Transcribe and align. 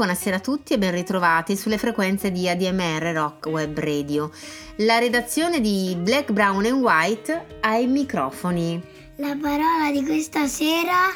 Buonasera, 0.00 0.36
a 0.36 0.40
tutti 0.40 0.72
e 0.72 0.78
ben 0.78 0.92
ritrovati 0.92 1.58
sulle 1.58 1.76
frequenze 1.76 2.32
di 2.32 2.48
ADMR 2.48 3.12
Rock 3.12 3.44
Web 3.48 3.78
Radio. 3.78 4.30
La 4.76 4.96
redazione 4.96 5.60
di 5.60 5.94
Black, 5.94 6.32
Brown 6.32 6.64
and 6.64 6.80
White 6.82 7.58
ai 7.60 7.86
microfoni. 7.86 8.82
La 9.16 9.36
parola 9.38 9.90
di 9.92 10.02
questa 10.02 10.46
sera 10.46 11.14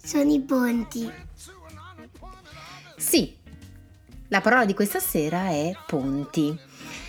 sono 0.00 0.32
i 0.32 0.40
ponti. 0.40 1.10
Sì, 2.96 3.36
la 4.28 4.40
parola 4.40 4.64
di 4.64 4.74
questa 4.74 5.00
sera 5.00 5.48
è 5.48 5.72
ponti. 5.84 6.56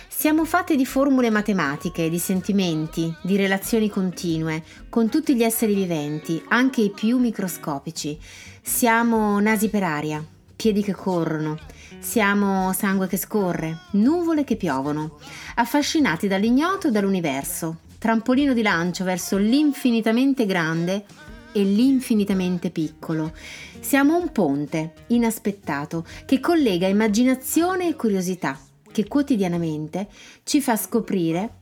Siamo 0.08 0.44
fatti 0.44 0.74
di 0.74 0.84
formule 0.84 1.30
matematiche, 1.30 2.10
di 2.10 2.18
sentimenti, 2.18 3.14
di 3.22 3.36
relazioni 3.36 3.88
continue 3.88 4.64
con 4.88 5.08
tutti 5.08 5.36
gli 5.36 5.44
esseri 5.44 5.74
viventi, 5.74 6.42
anche 6.48 6.80
i 6.80 6.90
più 6.90 7.18
microscopici. 7.18 8.18
Siamo 8.60 9.38
nasi 9.38 9.68
per 9.68 9.84
aria, 9.84 10.26
piedi 10.62 10.84
che 10.84 10.92
corrono, 10.92 11.58
siamo 11.98 12.72
sangue 12.72 13.08
che 13.08 13.16
scorre, 13.16 13.78
nuvole 13.94 14.44
che 14.44 14.54
piovono, 14.54 15.18
affascinati 15.56 16.28
dall'ignoto 16.28 16.86
e 16.86 16.90
dall'universo, 16.92 17.78
trampolino 17.98 18.52
di 18.52 18.62
lancio 18.62 19.02
verso 19.02 19.38
l'infinitamente 19.38 20.46
grande 20.46 21.04
e 21.50 21.64
l'infinitamente 21.64 22.70
piccolo. 22.70 23.32
Siamo 23.80 24.16
un 24.16 24.30
ponte 24.30 24.92
inaspettato 25.08 26.06
che 26.26 26.38
collega 26.38 26.86
immaginazione 26.86 27.88
e 27.88 27.96
curiosità, 27.96 28.56
che 28.92 29.08
quotidianamente 29.08 30.06
ci 30.44 30.60
fa 30.60 30.76
scoprire 30.76 31.54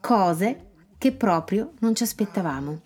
cose 0.00 0.68
che 0.96 1.12
proprio 1.12 1.72
non 1.80 1.94
ci 1.94 2.02
aspettavamo. 2.02 2.80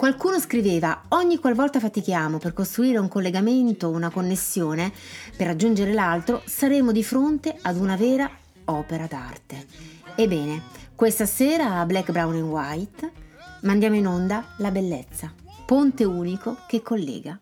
Qualcuno 0.00 0.40
scriveva, 0.40 1.02
ogni 1.08 1.36
qualvolta 1.36 1.78
fatichiamo 1.78 2.38
per 2.38 2.54
costruire 2.54 2.96
un 2.96 3.08
collegamento, 3.08 3.90
una 3.90 4.08
connessione, 4.08 4.90
per 5.36 5.48
raggiungere 5.48 5.92
l'altro, 5.92 6.40
saremo 6.46 6.90
di 6.90 7.04
fronte 7.04 7.54
ad 7.60 7.76
una 7.76 7.96
vera 7.96 8.30
opera 8.64 9.06
d'arte. 9.06 9.66
Ebbene, 10.14 10.62
questa 10.94 11.26
sera 11.26 11.80
a 11.80 11.84
Black, 11.84 12.12
Brown 12.12 12.34
and 12.34 12.48
White 12.48 13.12
mandiamo 13.60 13.96
in 13.96 14.06
onda 14.06 14.54
la 14.56 14.70
bellezza, 14.70 15.34
ponte 15.66 16.04
unico 16.04 16.56
che 16.66 16.80
collega 16.80 17.38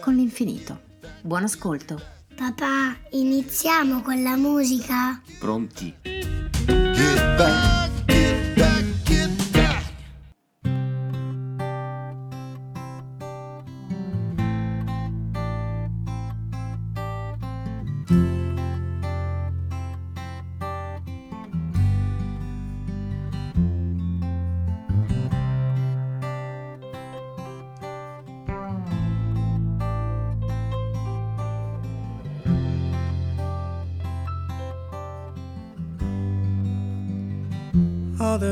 con 0.00 0.14
l'infinito. 0.14 0.80
Buon 1.20 1.42
ascolto. 1.42 2.00
Papà, 2.34 2.96
iniziamo 3.10 4.00
con 4.00 4.22
la 4.22 4.36
musica? 4.36 5.20
Pronti? 5.38 5.94
Get 6.02 7.36
back, 7.36 7.79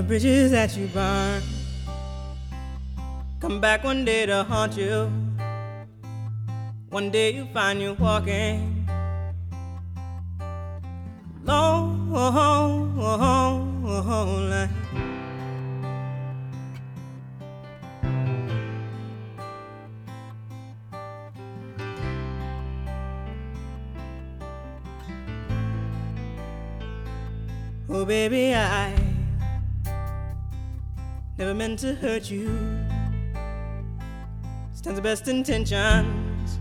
bridges 0.08 0.50
that 0.52 0.74
you 0.74 0.86
burn 0.86 1.42
come 3.40 3.60
back 3.60 3.84
one 3.84 4.06
day 4.06 4.24
to 4.24 4.42
haunt 4.42 4.74
you. 4.74 5.10
One 6.88 7.10
day 7.10 7.34
you 7.34 7.46
find 7.52 7.78
you 7.78 7.92
walking 7.92 8.88
long, 11.44 12.10
line. 14.50 14.70
Oh, 27.90 28.04
baby, 28.04 28.54
I 28.54 28.97
never 31.48 31.58
meant 31.58 31.78
to 31.78 31.94
hurt 31.94 32.30
you. 32.30 32.46
Stands 34.74 34.96
the 34.96 35.02
best 35.02 35.28
intentions. 35.28 36.58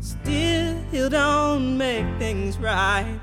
Still 0.00 1.10
don't 1.10 1.76
make 1.76 2.06
things 2.18 2.56
right. 2.56 3.20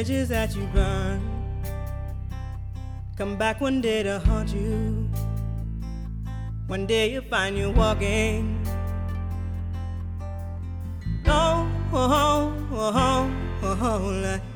Bridges 0.00 0.30
that 0.30 0.56
you 0.56 0.66
burn 0.72 1.20
come 3.18 3.36
back 3.36 3.60
one 3.60 3.82
day 3.82 4.02
to 4.02 4.18
haunt 4.20 4.48
you. 4.48 5.06
One 6.68 6.86
day 6.86 7.12
you'll 7.12 7.24
find 7.24 7.54
you 7.58 7.68
walking. 7.68 8.66
Oh, 11.26 11.68
oh, 11.92 12.54
oh, 12.72 12.92
oh, 12.94 13.30
oh, 13.62 13.78
oh, 13.82 14.08
like 14.22 14.49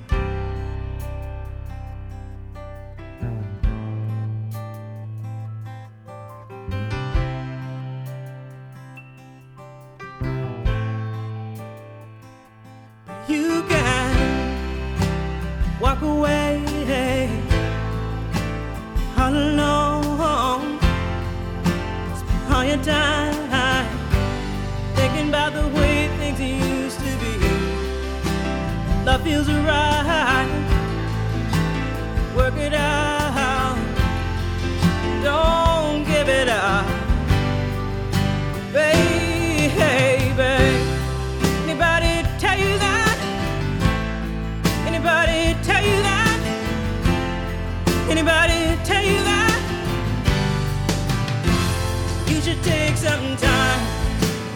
feels 29.25 29.49
right. 29.49 30.47
Work 32.37 32.57
it 32.57 32.75
out. 32.75 33.79
Don't 35.23 36.05
give 36.05 36.29
it 36.29 36.49
up, 36.51 36.87
baby. 38.71 39.15
Anybody 41.65 42.15
tell 42.39 42.59
you 42.59 42.77
that? 42.85 43.19
Anybody 44.87 45.57
tell 45.63 45.83
you 45.83 45.99
that? 46.09 46.41
Anybody 48.11 48.77
tell 48.85 49.03
you 49.03 49.19
that? 49.31 49.57
You 52.29 52.41
should 52.43 52.63
take 52.63 52.97
some 52.99 53.37
time, 53.39 53.81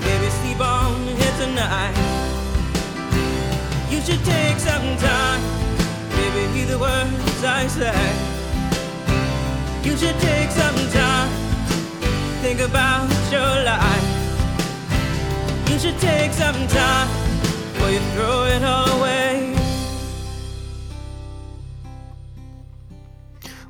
maybe 0.00 0.28
sleep 0.40 0.60
on 0.60 1.00
it 1.08 1.34
tonight. 1.40 1.96
You 3.90 4.00
should 4.02 4.22
take 4.24 4.57
time, 4.96 5.40
maybe 6.17 6.46
hear 6.55 6.67
the 6.67 6.79
words 6.79 7.44
I 7.44 7.67
say. 7.69 7.93
You 9.82 9.96
should 9.96 10.19
take 10.20 10.50
some 10.50 10.79
time, 10.93 11.31
think 12.43 12.61
about 12.61 13.08
your 13.31 13.64
life. 13.64 14.08
You 15.70 15.79
should 15.79 15.99
take 16.00 16.32
some 16.32 16.67
time 16.67 17.08
before 17.73 17.90
you 17.90 18.00
throw 18.14 18.44
it 18.46 18.62
away. 18.62 19.56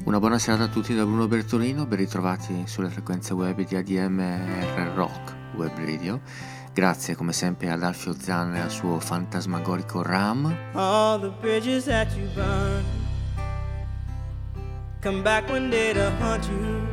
Una 0.04 0.20
buona 0.20 0.38
serata 0.38 0.64
a 0.64 0.68
tutti 0.68 0.94
da 0.94 1.04
Bruno 1.04 1.28
Bertolino, 1.28 1.84
ben 1.84 1.98
ritrovati 1.98 2.62
sulle 2.66 2.88
frequenze 2.88 3.34
web 3.34 3.60
di 3.60 3.76
ADMR 3.76 4.92
Rock 4.94 5.34
Web 5.54 5.76
Radio. 5.76 6.20
Grazie 6.78 7.16
come 7.16 7.32
sempre 7.32 7.70
ad 7.70 7.82
Alfio 7.82 8.14
Zanna 8.16 8.58
e 8.58 8.60
al 8.60 8.70
suo 8.70 9.00
fantasmagorico 9.00 10.00
RAM. 10.00 10.56
all 10.74 11.18
the 11.18 11.32
bridges 11.40 11.86
that 11.86 12.14
you 12.14 12.28
burn 12.34 12.84
come 15.02 15.20
back 15.20 15.50
one 15.50 15.70
day 15.70 15.92
to 15.92 16.08
haunt 16.20 16.46
you. 16.46 16.86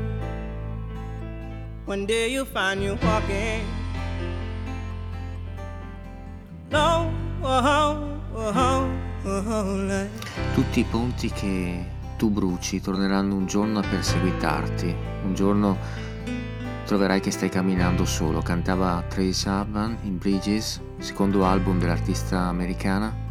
One 1.85 2.07
day 2.07 2.31
you'll 2.31 2.47
find 2.47 2.81
you 2.81 2.97
walking. 2.99 3.63
No, 6.71 7.11
oh, 7.41 8.17
oh, 8.33 8.33
oh, 8.33 8.89
oh, 9.23 10.07
Tutti 10.55 10.79
i 10.79 10.83
ponti 10.83 11.29
che 11.29 11.85
tu 12.17 12.31
bruci 12.31 12.81
torneranno 12.81 13.35
un 13.35 13.45
giorno 13.45 13.77
a 13.77 13.83
perseguitarti. 13.87 14.95
Un 15.25 15.35
giorno 15.35 15.77
troverai 16.85 17.19
che 17.19 17.31
stai 17.31 17.49
camminando 17.49 18.05
solo. 18.05 18.41
Cantava 18.41 19.03
Trace 19.09 19.43
Chapman 19.43 19.97
in 20.03 20.17
Bridges, 20.17 20.79
secondo 20.99 21.43
album 21.45 21.79
dell'artista 21.79 22.41
americana. 22.41 23.23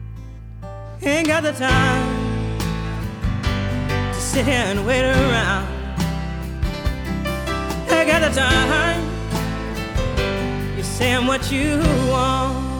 ain't 1.00 1.26
got 1.26 1.42
the 1.42 1.52
time 1.52 2.58
to 4.12 4.20
sit 4.20 4.44
here 4.44 4.64
and 4.66 4.84
wait 4.86 5.04
around. 5.04 5.66
I 7.90 8.04
got 8.06 8.20
the 8.20 8.30
time. 8.34 9.02
You're 10.74 10.84
saying 10.84 11.26
what 11.26 11.50
you 11.50 11.78
want. 12.10 12.73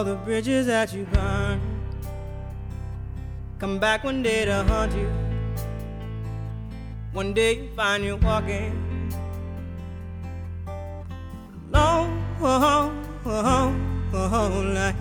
All 0.00 0.04
the 0.04 0.14
bridges 0.24 0.66
that 0.66 0.94
you 0.94 1.04
burn 1.12 1.60
come 3.58 3.78
back 3.78 4.02
one 4.02 4.22
day 4.22 4.46
to 4.46 4.64
haunt 4.64 4.94
you. 4.94 5.10
One 7.12 7.34
day 7.34 7.56
you 7.56 7.68
find 7.76 8.02
you 8.02 8.16
walking 8.16 8.72
oh, 11.74 12.08
oh, 12.40 12.92
oh, 13.26 13.74
oh, 14.14 14.72
like 14.74 14.96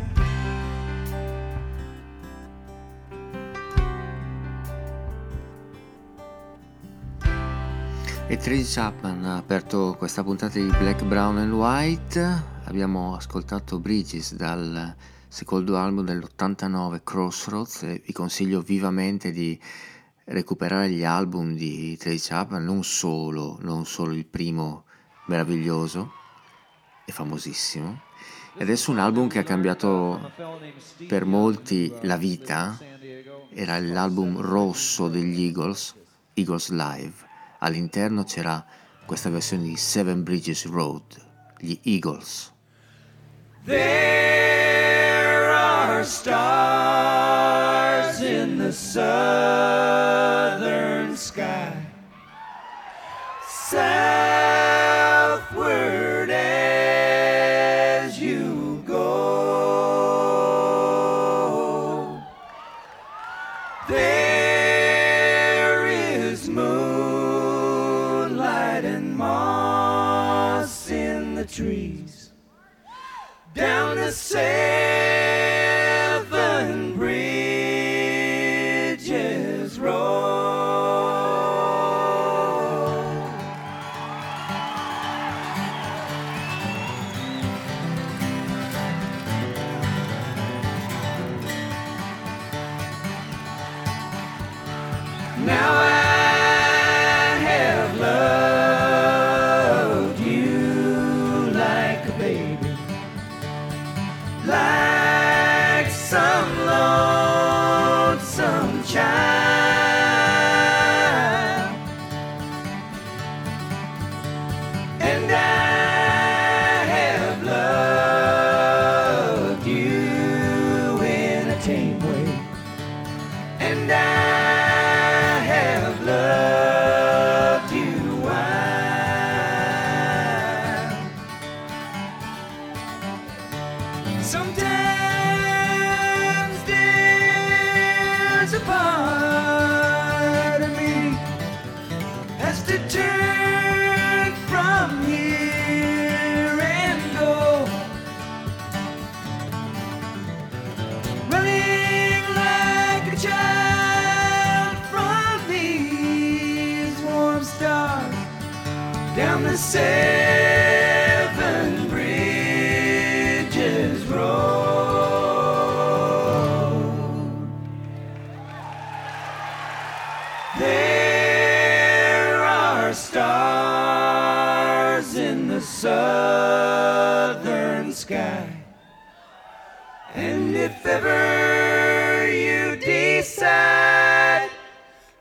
E 8.29 8.37
Tracy 8.37 8.65
Chapman 8.65 9.23
ha 9.23 9.37
aperto 9.37 9.95
questa 9.97 10.23
puntata 10.23 10.59
di 10.59 10.69
Black, 10.77 11.03
Brown 11.03 11.37
and 11.37 11.53
White. 11.53 12.58
Abbiamo 12.69 13.15
ascoltato 13.15 13.79
Bridges 13.79 14.35
dal 14.35 14.95
secondo 15.27 15.75
album 15.75 16.05
dell'89 16.05 17.01
Crossroads 17.03 17.81
e 17.81 18.03
vi 18.05 18.13
consiglio 18.13 18.61
vivamente 18.61 19.31
di 19.31 19.59
recuperare 20.25 20.91
gli 20.91 21.03
album 21.03 21.55
di 21.55 21.97
Tracy 21.97 22.27
Chapman, 22.27 22.63
non 22.63 22.83
solo, 22.83 23.57
non 23.61 23.87
solo 23.87 24.13
il 24.13 24.27
primo 24.27 24.83
meraviglioso 25.25 26.11
e 27.05 27.11
famosissimo. 27.11 28.01
E 28.55 28.61
adesso 28.61 28.91
un 28.91 28.99
album 28.99 29.27
che 29.27 29.39
ha 29.39 29.43
cambiato 29.43 30.31
per 31.07 31.25
molti 31.25 31.91
la 32.03 32.17
vita, 32.17 32.77
era 33.51 33.79
l'album 33.79 34.41
rosso 34.41 35.07
degli 35.07 35.41
Eagles, 35.45 35.95
Eagles 36.35 36.69
Live. 36.69 37.15
All'interno 37.61 38.23
c'era 38.25 38.63
questa 39.07 39.31
versione 39.31 39.63
di 39.63 39.75
Seven 39.75 40.21
Bridges 40.21 40.67
Road, 40.67 41.19
gli 41.57 41.75
Eagles. 41.81 42.57
There 43.65 45.49
are 45.51 46.03
stars 46.05 47.41
in 48.21 48.57
the 48.57 48.71
southern 48.71 49.07
sky, 51.17 51.73
southward 53.47 54.18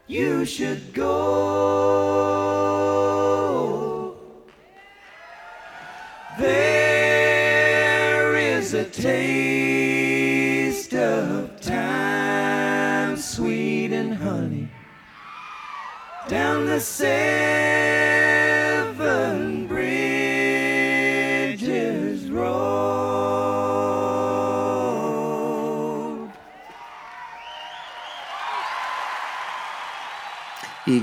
you 0.09 0.45
should 0.47 0.95
go, 0.95 1.05
there 6.39 8.37
is 8.37 8.73
a 8.73 8.85
taste 8.85 10.95
of 10.95 11.61
time, 11.61 13.19
sweet 13.19 13.93
and 13.93 14.15
honey, 14.15 14.71
down 16.27 16.65
the 16.65 16.81
seven 16.81 17.58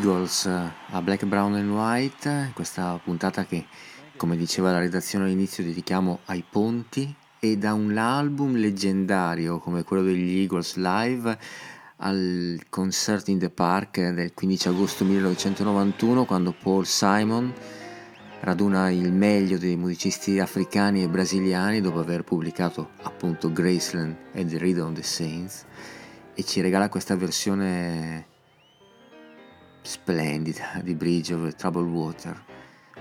Eagles 0.05 0.45
eh, 0.45 0.71
a 0.91 1.01
Black, 1.01 1.25
Brown 1.25 1.55
and 1.55 1.71
White, 1.71 2.51
questa 2.53 2.99
puntata 3.03 3.43
che, 3.45 3.65
come 4.15 4.37
diceva 4.37 4.71
la 4.71 4.77
redazione 4.77 5.25
all'inizio, 5.25 5.63
dedichiamo 5.63 6.19
ai 6.25 6.43
ponti 6.47 7.11
e 7.39 7.57
da 7.57 7.73
un 7.73 7.97
album 7.97 8.55
leggendario 8.55 9.57
come 9.57 9.83
quello 9.83 10.03
degli 10.03 10.41
Eagles 10.41 10.75
live 10.75 11.35
al 11.97 12.61
Concert 12.69 13.29
in 13.29 13.39
the 13.39 13.49
Park 13.49 13.99
del 14.11 14.31
15 14.35 14.67
agosto 14.67 15.05
1991 15.05 16.25
quando 16.25 16.53
Paul 16.53 16.85
Simon 16.85 17.51
raduna 18.41 18.91
il 18.91 19.11
meglio 19.11 19.57
dei 19.57 19.75
musicisti 19.75 20.39
africani 20.39 21.01
e 21.01 21.09
brasiliani 21.09 21.81
dopo 21.81 21.99
aver 21.99 22.23
pubblicato 22.23 22.91
appunto 23.01 23.51
Graceland 23.51 24.15
e 24.33 24.45
The 24.45 24.57
Rhythm 24.59 24.85
of 24.85 24.93
the 24.93 25.03
Saints 25.03 25.65
e 26.35 26.43
ci 26.43 26.61
regala 26.61 26.89
questa 26.89 27.15
versione 27.15 28.33
splendida 29.85 30.81
di 30.81 30.95
Bridge 30.95 31.33
over 31.33 31.53
Troubled 31.53 31.87
Water, 31.87 32.43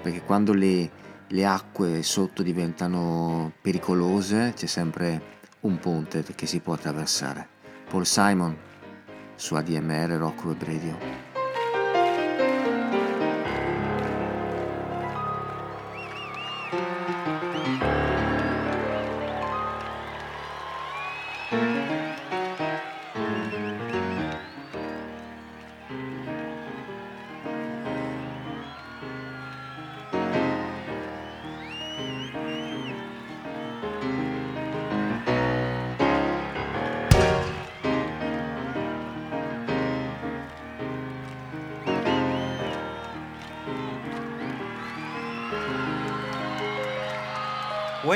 perché 0.02 0.22
quando 0.22 0.52
le, 0.52 0.90
le 1.26 1.46
acque 1.46 2.02
sotto 2.02 2.42
diventano 2.42 3.52
pericolose 3.60 4.52
c'è 4.54 4.66
sempre 4.66 5.32
un 5.60 5.78
ponte 5.78 6.22
che 6.22 6.46
si 6.46 6.60
può 6.60 6.74
attraversare. 6.74 7.48
Paul 7.88 8.06
Simon 8.06 8.56
su 9.34 9.54
ADMR 9.54 10.10
Rock 10.18 10.44
Web 10.44 10.62
Radio. 10.62 11.33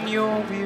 You. 0.08 0.57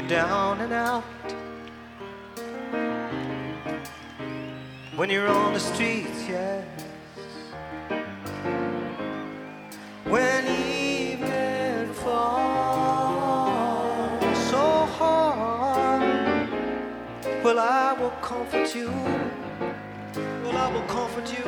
You're 0.00 0.08
down 0.08 0.62
and 0.62 0.72
out 0.72 1.04
when 4.96 5.10
you're 5.10 5.28
on 5.28 5.52
the 5.52 5.60
streets, 5.60 6.26
yes. 6.26 6.64
When 10.04 10.46
evening 10.46 11.92
falls 11.92 12.78
so 14.48 14.86
hard, 14.96 16.48
well, 17.44 17.58
I 17.58 17.92
will 18.00 18.16
comfort 18.22 18.74
you. 18.74 18.88
Well, 20.42 20.56
I 20.56 20.72
will 20.72 20.86
comfort 20.88 21.30
you. 21.30 21.44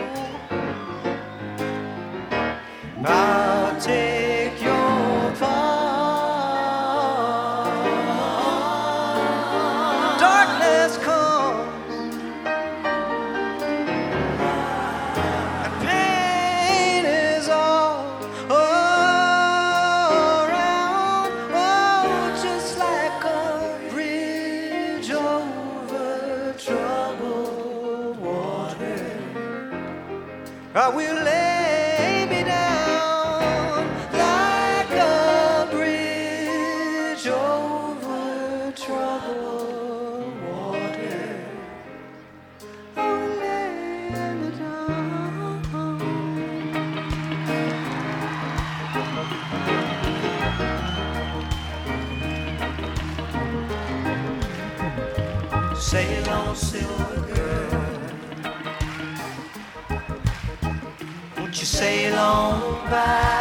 goodbye. 62.92 63.31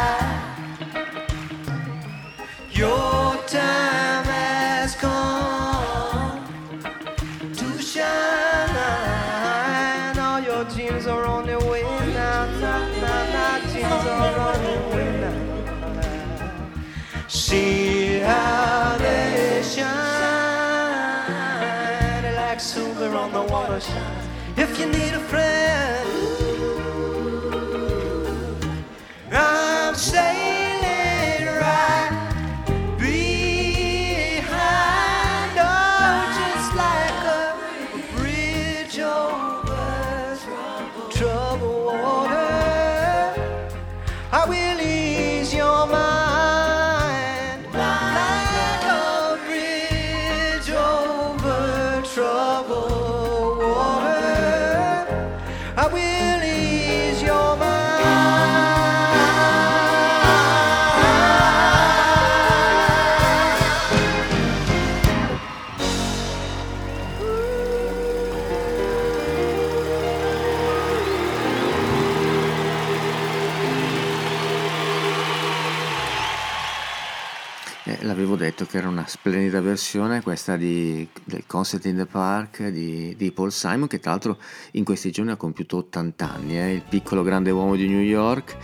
che 78.72 78.78
era 78.78 78.88
una 78.88 79.06
splendida 79.06 79.60
versione, 79.60 80.22
questa 80.22 80.56
di, 80.56 81.06
del 81.24 81.44
Concert 81.46 81.84
in 81.84 81.96
the 81.96 82.06
Park 82.06 82.68
di, 82.68 83.14
di, 83.18 83.30
Paul 83.30 83.52
Simon, 83.52 83.86
che 83.86 84.00
tra 84.00 84.12
l'altro 84.12 84.38
in 84.70 84.82
questi 84.82 85.10
giorni 85.10 85.30
ha 85.30 85.36
compiuto 85.36 85.76
80 85.76 86.32
anni, 86.32 86.58
eh, 86.58 86.72
il 86.72 86.82
piccolo 86.88 87.22
grande 87.22 87.50
uomo 87.50 87.76
di 87.76 87.86
New 87.86 88.00
York. 88.00 88.56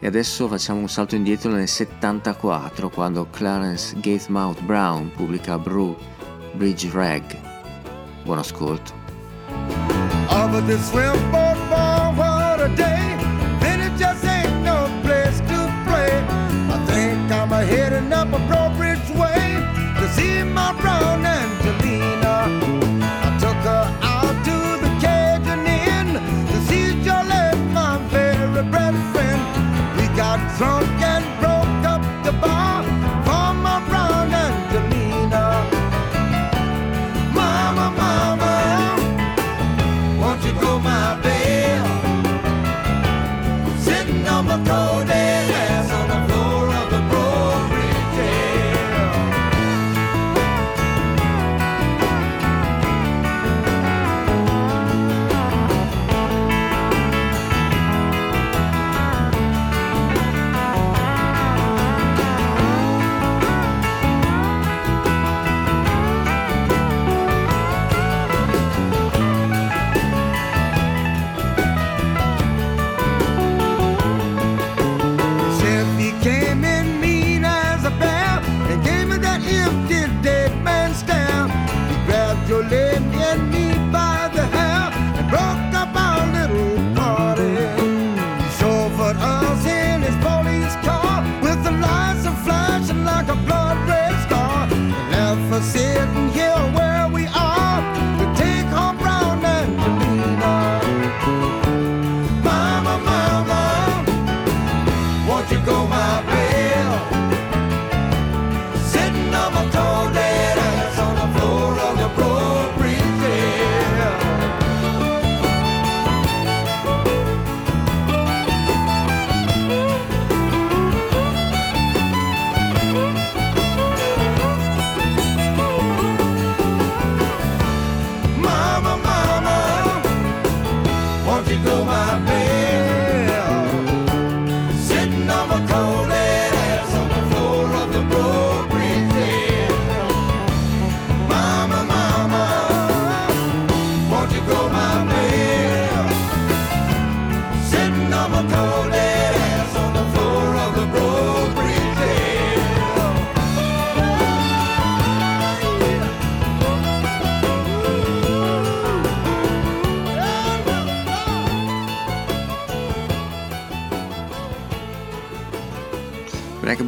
E 0.00 0.06
adesso 0.06 0.48
facciamo 0.48 0.80
un 0.80 0.88
salto 0.90 1.14
indietro 1.14 1.50
nel 1.50 1.66
74, 1.66 2.90
quando 2.90 3.26
Clarence 3.30 3.96
Gatemouth 3.98 4.60
Brown 4.60 5.10
pubblica 5.10 5.58
Brew 5.58 5.96
Bridge 6.52 6.90
Rag. 6.92 7.24
Buon 8.22 8.36
ascolto. 8.36 8.92
Oh, 10.28 10.48
heading 17.64 18.12
up 18.12 18.43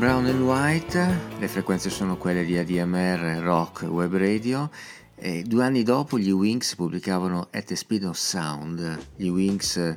Brown 0.06 0.26
and 0.26 0.40
White, 0.40 1.18
le 1.36 1.48
frequenze 1.48 1.90
sono 1.90 2.16
quelle 2.16 2.44
di 2.44 2.56
ADMR 2.56 3.42
Rock 3.42 3.82
Web 3.82 4.14
Radio. 4.14 4.70
E 5.16 5.42
due 5.42 5.64
anni 5.64 5.82
dopo 5.82 6.16
gli 6.16 6.30
Wings 6.30 6.76
pubblicavano 6.76 7.48
At 7.50 7.64
the 7.64 7.74
Speed 7.74 8.04
of 8.04 8.16
Sound. 8.16 9.08
Gli 9.16 9.26
Wings, 9.26 9.96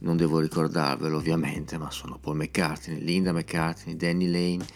non 0.00 0.18
devo 0.18 0.40
ricordarvelo 0.40 1.16
ovviamente, 1.16 1.78
ma 1.78 1.90
sono 1.90 2.18
Paul 2.18 2.36
McCartney, 2.36 3.00
Linda 3.00 3.32
McCartney, 3.32 3.96
Danny 3.96 4.30
Lane, 4.30 4.66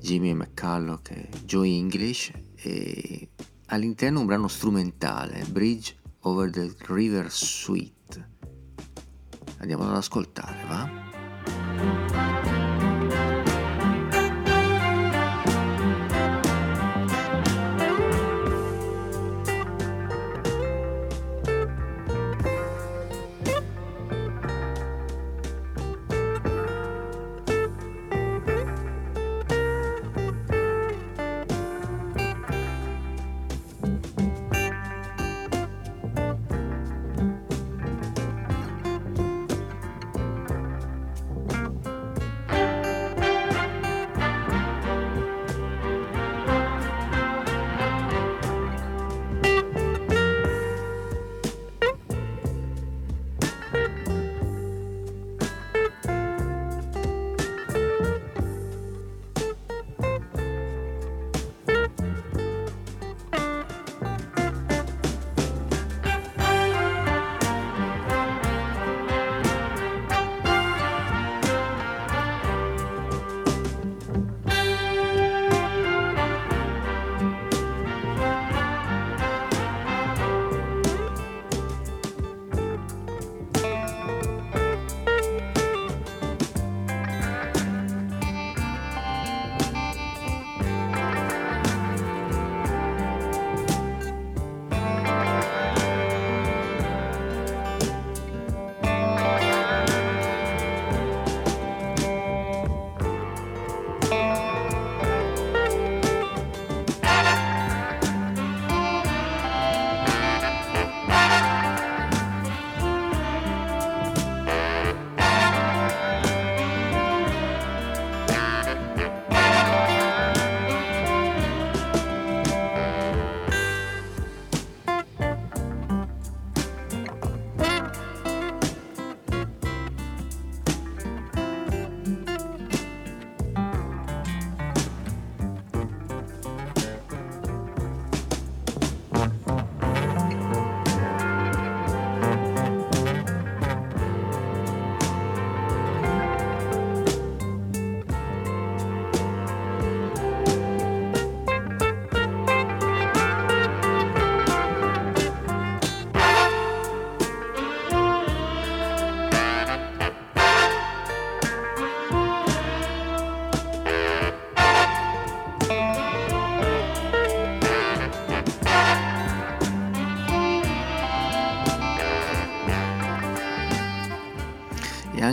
Jimmy 0.00 0.32
McCulloch 0.32 1.10
e 1.10 1.28
Joe 1.44 1.68
English. 1.68 2.32
E 2.54 3.28
all'interno 3.66 4.20
un 4.20 4.26
brano 4.26 4.48
strumentale, 4.48 5.44
Bridge 5.50 5.96
over 6.20 6.48
the 6.48 6.74
River 6.86 7.30
Suite. 7.30 8.28
Andiamo 9.58 9.86
ad 9.86 9.96
ascoltare, 9.96 10.64
va? 10.66 12.63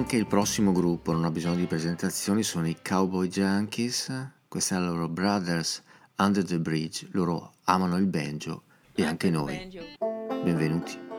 Anche 0.02 0.18
il 0.18 0.26
prossimo 0.26 0.72
gruppo, 0.72 1.12
non 1.12 1.26
ha 1.26 1.30
bisogno 1.30 1.58
di 1.58 1.68
presentazioni, 1.68 2.42
sono 2.42 2.68
i 2.68 2.76
Cowboy 2.82 3.28
Junkies, 3.28 4.32
questa 4.48 4.78
è 4.78 4.80
la 4.80 4.88
loro 4.88 5.08
Brothers 5.08 5.84
Under 6.18 6.44
the 6.44 6.60
Bridge, 6.60 7.08
loro 7.12 7.54
amano 7.66 7.98
il 7.98 8.08
banjo 8.08 8.64
e 8.96 9.06
anche 9.06 9.30
noi. 9.30 9.70
Benvenuti. 10.44 11.11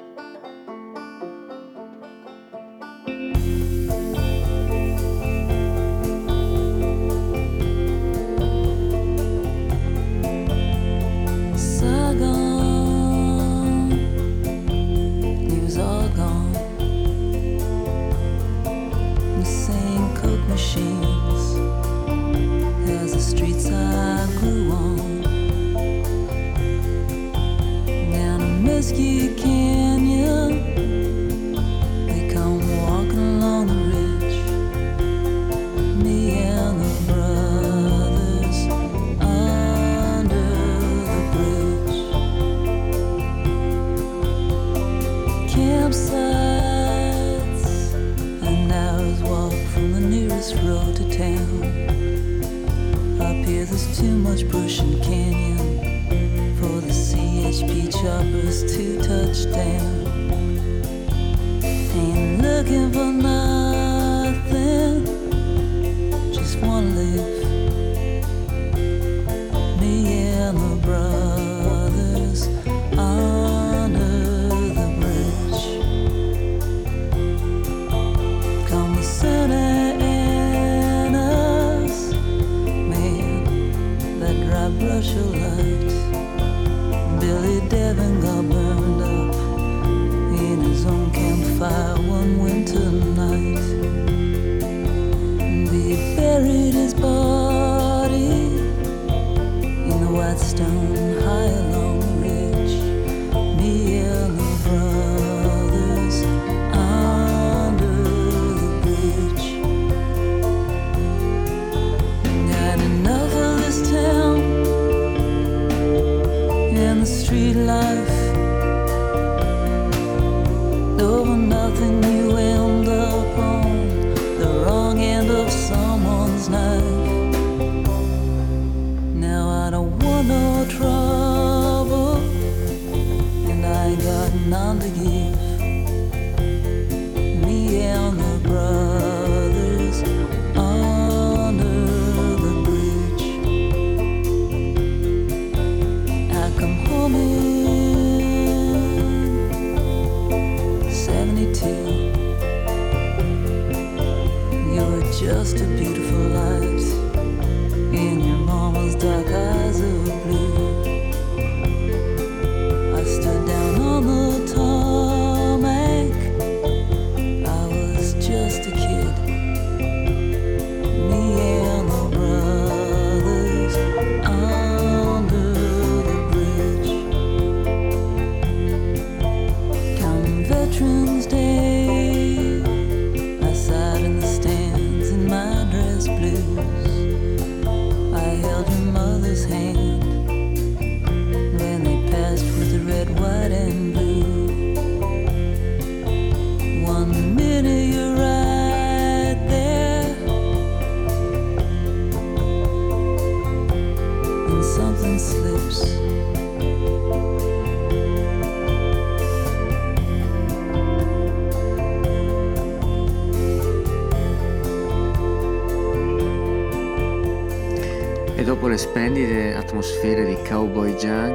street 117.13 117.57
life. 117.57 118.22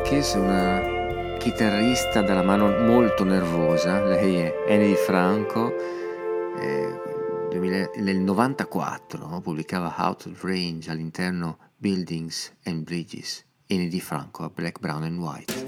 Cowboy 0.07 0.21
Junkies, 0.21 0.33
una 0.35 1.37
chitarrista 1.37 2.21
dalla 2.21 2.41
mano 2.41 2.69
molto 2.85 3.23
nervosa, 3.25 4.03
lei 4.03 4.35
è 4.37 4.53
Annie 4.69 4.95
Franco, 4.95 5.73
eh, 6.57 7.95
nel 7.97 8.17
94 8.17 9.41
pubblicava 9.41 9.93
Out 9.97 10.25
of 10.27 10.43
Range 10.43 10.89
all'interno 10.89 11.57
Buildings 11.75 12.53
and 12.63 12.83
Bridges, 12.83 13.43
Annie 13.67 13.99
Franco 13.99 14.43
a 14.43 14.49
Black, 14.49 14.79
Brown 14.79 15.03
and 15.03 15.19
White. 15.19 15.66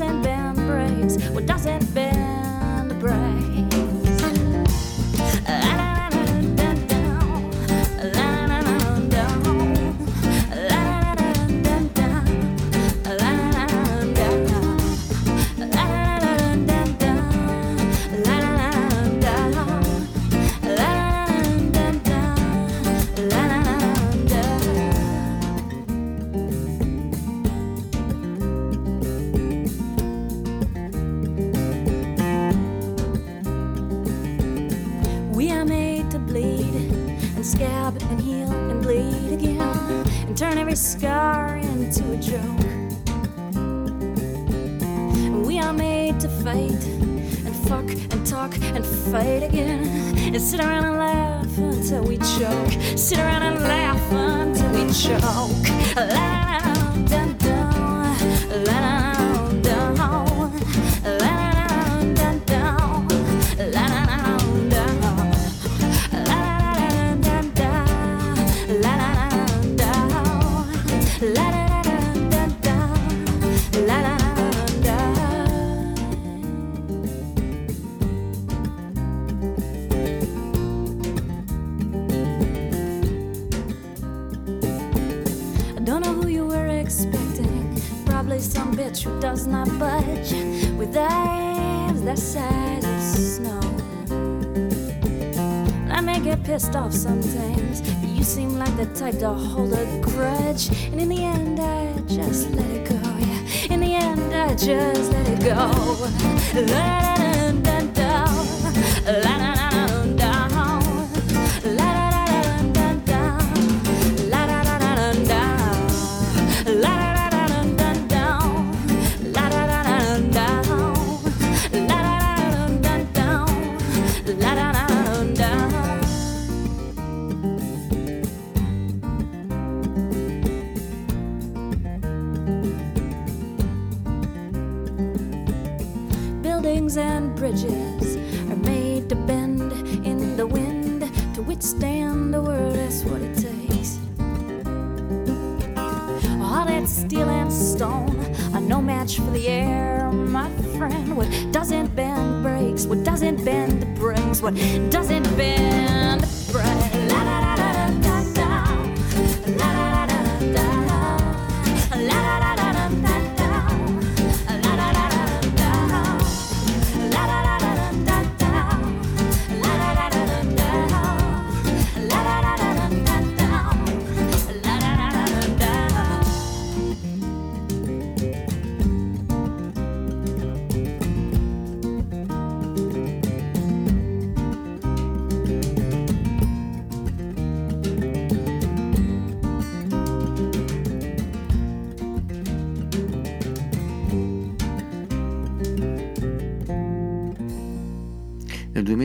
present 0.00 0.29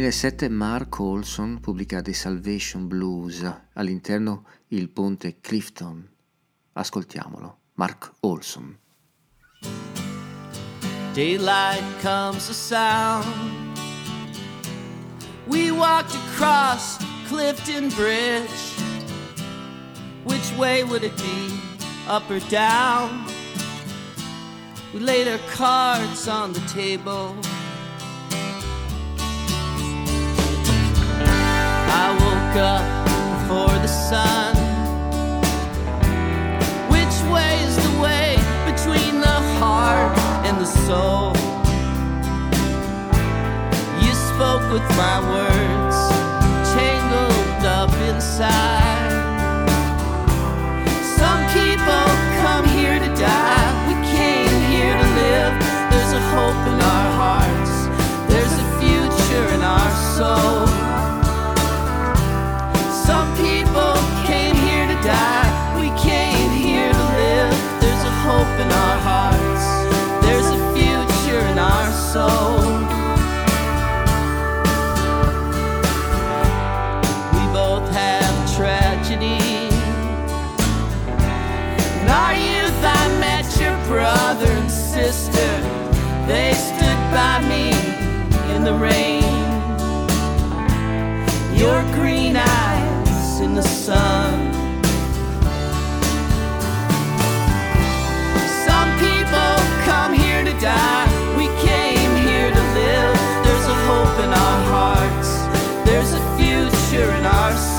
2007 0.05 0.49
Mark 0.51 0.99
Olson 0.99 1.59
pubblica 1.59 1.99
The 1.99 2.13
Salvation 2.13 2.87
Blues, 2.87 3.43
all'interno 3.73 4.45
il 4.67 4.89
ponte 4.89 5.39
Clifton. 5.41 6.07
Ascoltiamolo, 6.73 7.61
Mark 7.73 8.13
Olson. 8.19 8.77
Daylight 11.13 11.83
comes 12.03 12.47
a 12.49 12.53
sound. 12.53 13.25
We 15.47 15.71
walked 15.71 16.13
across 16.13 16.99
Clifton 17.27 17.89
Bridge. 17.95 18.75
Which 20.23 20.55
way 20.55 20.83
would 20.83 21.03
it 21.03 21.17
be, 21.17 21.59
up 22.07 22.29
or 22.29 22.41
down? 22.49 23.25
We 24.93 24.99
laid 24.99 25.27
our 25.27 25.41
cards 25.49 26.27
on 26.27 26.53
the 26.53 26.61
table. 26.67 27.35
I 31.97 32.11
woke 32.11 32.57
up 32.75 32.85
before 33.33 33.75
the 33.79 33.87
sun. 33.87 34.53
Which 36.91 37.15
way 37.31 37.53
is 37.63 37.75
the 37.87 37.95
way 38.03 38.35
between 38.69 39.21
the 39.21 39.39
heart 39.59 40.11
and 40.45 40.59
the 40.59 40.69
soul? 40.87 41.31
You 44.03 44.11
spoke 44.29 44.65
with 44.75 44.87
my 44.99 45.17
words, 45.35 45.97
tangled 46.75 47.63
up 47.79 47.93
inside. 48.11 49.13
Some 51.19 51.41
people 51.55 52.05
come 52.43 52.65
here 52.77 52.99
to 52.99 53.11
die, 53.15 53.71
we 53.87 53.95
came 54.19 54.55
here 54.71 54.95
to 55.01 55.07
live. 55.23 55.53
There's 55.91 56.11
a 56.11 56.23
hope 56.35 56.61
in 56.71 56.77
our 56.93 57.09
hearts, 57.23 57.73
there's 58.29 58.55
a 58.63 58.67
future 58.83 59.47
in 59.55 59.61
our 59.61 59.91
souls. 60.17 60.74
We 65.05 65.91
came 66.01 66.49
here 66.49 66.91
to 66.91 67.05
live. 67.21 67.53
There's 67.79 68.03
a 68.03 68.15
hope 68.25 68.59
in 68.59 68.71
our 68.71 68.97
hearts, 69.05 69.65
there's 70.25 70.47
a 70.47 70.59
future 70.73 71.41
in 71.51 71.59
our 71.59 71.91
souls. 72.11 72.65
We 77.35 77.43
both 77.53 77.87
have 77.93 78.35
tragedy. 78.57 79.69
In 82.01 82.07
our 82.09 82.33
youth, 82.33 82.79
I 82.81 83.03
met 83.19 83.45
your 83.61 83.77
brother 83.85 84.51
and 84.51 84.71
sister. 84.71 85.49
They 86.25 86.53
stood 86.53 87.01
by 87.13 87.45
me 87.47 87.69
in 88.55 88.63
the 88.63 88.73
rain. 88.73 89.21
Your 91.55 91.83
green 91.93 92.35
eyes 92.37 93.39
in 93.39 93.53
the 93.53 93.61
sun. 93.61 94.14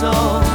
soul. 0.01 0.46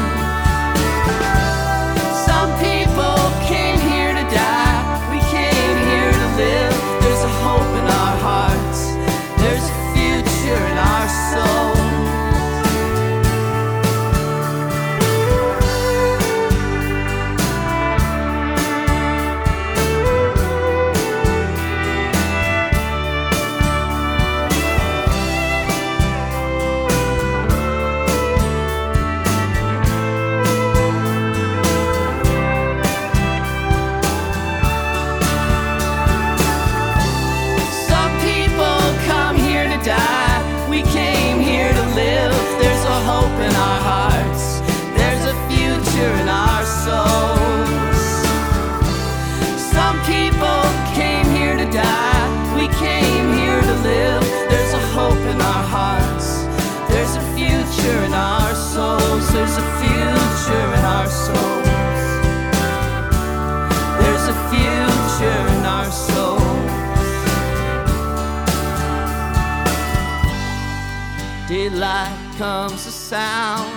Comes 72.41 72.85
the 72.85 72.91
sound. 72.91 73.71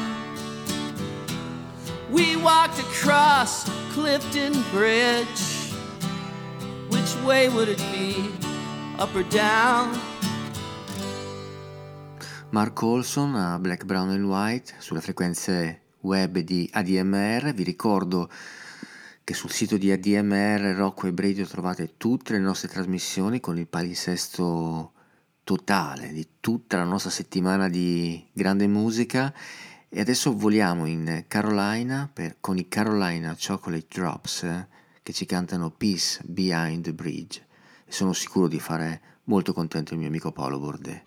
We 2.10 2.34
walked 2.36 2.78
across 2.78 3.68
Clifton 3.92 4.54
Bridge. 4.70 5.42
Which 6.88 7.14
way 7.26 7.50
would 7.50 7.68
it 7.68 7.84
be? 7.92 8.30
Up 8.98 9.14
or 9.14 9.24
down? 9.24 10.00
Mark 12.54 12.82
Olson 12.82 13.34
a 13.34 13.58
Black, 13.58 13.84
Brown 13.84 14.10
and 14.10 14.22
White 14.26 14.74
sulle 14.78 15.00
frequenze 15.00 15.80
web 16.02 16.38
di 16.38 16.70
ADMR. 16.72 17.52
Vi 17.52 17.64
ricordo 17.64 18.30
che 19.24 19.34
sul 19.34 19.50
sito 19.50 19.76
di 19.76 19.90
ADMR 19.90 20.76
Rocco 20.76 21.08
e 21.08 21.14
Radio 21.16 21.44
trovate 21.48 21.94
tutte 21.96 22.32
le 22.32 22.38
nostre 22.38 22.68
trasmissioni 22.68 23.40
con 23.40 23.58
il 23.58 23.66
palinsesto 23.66 24.92
totale 25.42 26.12
di 26.12 26.28
tutta 26.38 26.76
la 26.76 26.84
nostra 26.84 27.10
settimana 27.10 27.68
di 27.68 28.24
grande 28.32 28.68
musica 28.68 29.34
e 29.88 29.98
adesso 29.98 30.36
voliamo 30.36 30.86
in 30.86 31.24
Carolina 31.26 32.08
per, 32.10 32.36
con 32.38 32.56
i 32.56 32.68
Carolina 32.68 33.36
Chocolate 33.36 33.86
Drops 33.88 34.42
eh, 34.44 34.68
che 35.02 35.12
ci 35.12 35.26
cantano 35.26 35.72
Peace 35.72 36.20
Behind 36.24 36.84
the 36.84 36.94
Bridge 36.94 37.44
e 37.84 37.90
sono 37.90 38.12
sicuro 38.12 38.46
di 38.46 38.60
fare 38.60 39.00
molto 39.24 39.52
contento 39.52 39.94
il 39.94 39.98
mio 39.98 40.06
amico 40.06 40.30
Paolo 40.30 40.60
Bordè. 40.60 41.02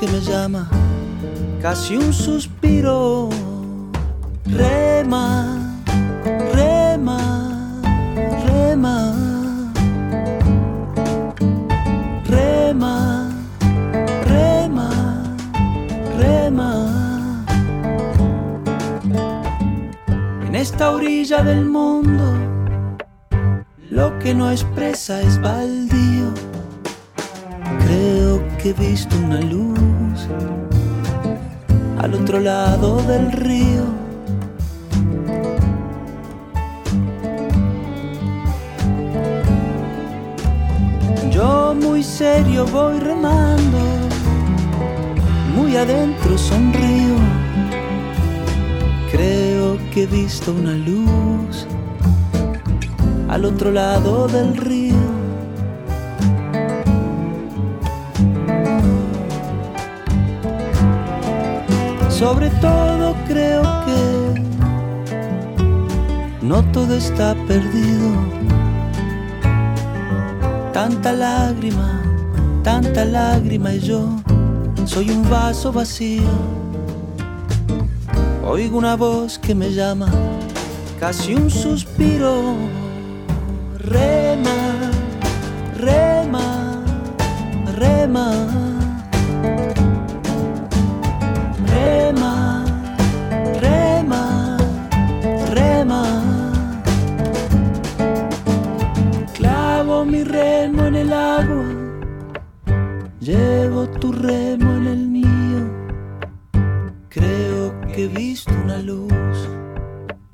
Que 0.00 0.06
me 0.06 0.20
llama, 0.22 0.66
casi 1.60 1.94
un 1.94 2.10
suspiro. 2.14 2.49
Voy 42.72 42.98
remando, 43.00 43.78
muy 45.54 45.76
adentro 45.76 46.38
sonrío. 46.38 47.16
Creo 49.10 49.78
que 49.92 50.04
he 50.04 50.06
visto 50.06 50.52
una 50.52 50.72
luz 50.72 51.66
al 53.28 53.44
otro 53.44 53.70
lado 53.70 54.28
del 54.28 54.56
río. 54.56 54.94
Sobre 62.08 62.50
todo 62.50 63.14
creo 63.26 63.62
que 63.86 64.42
no 66.42 66.62
todo 66.72 66.94
está 66.96 67.34
perdido. 67.48 68.10
Tanta 70.72 71.12
lágrima, 71.12 71.99
tanta 72.62 73.04
lágrima 73.04 73.74
y 73.74 73.80
yo 73.80 74.20
soy 74.84 75.10
un 75.10 75.28
vaso 75.30 75.72
vacío. 75.72 76.28
Oigo 78.44 78.78
una 78.78 78.96
voz 78.96 79.38
que 79.38 79.54
me 79.54 79.72
llama, 79.72 80.08
casi 80.98 81.34
un 81.34 81.50
suspiro. 81.50 82.56
Rema, 83.78 84.90
rema, 85.78 86.82
rema. 87.76 88.32
Rema, 91.66 92.49
tu 104.00 104.12
remo 104.12 104.76
en 104.76 104.86
el 104.86 105.06
mío. 105.08 105.60
Creo 107.10 107.78
que 107.82 108.04
he 108.04 108.08
visto 108.08 108.50
una 108.50 108.78
luz 108.78 109.46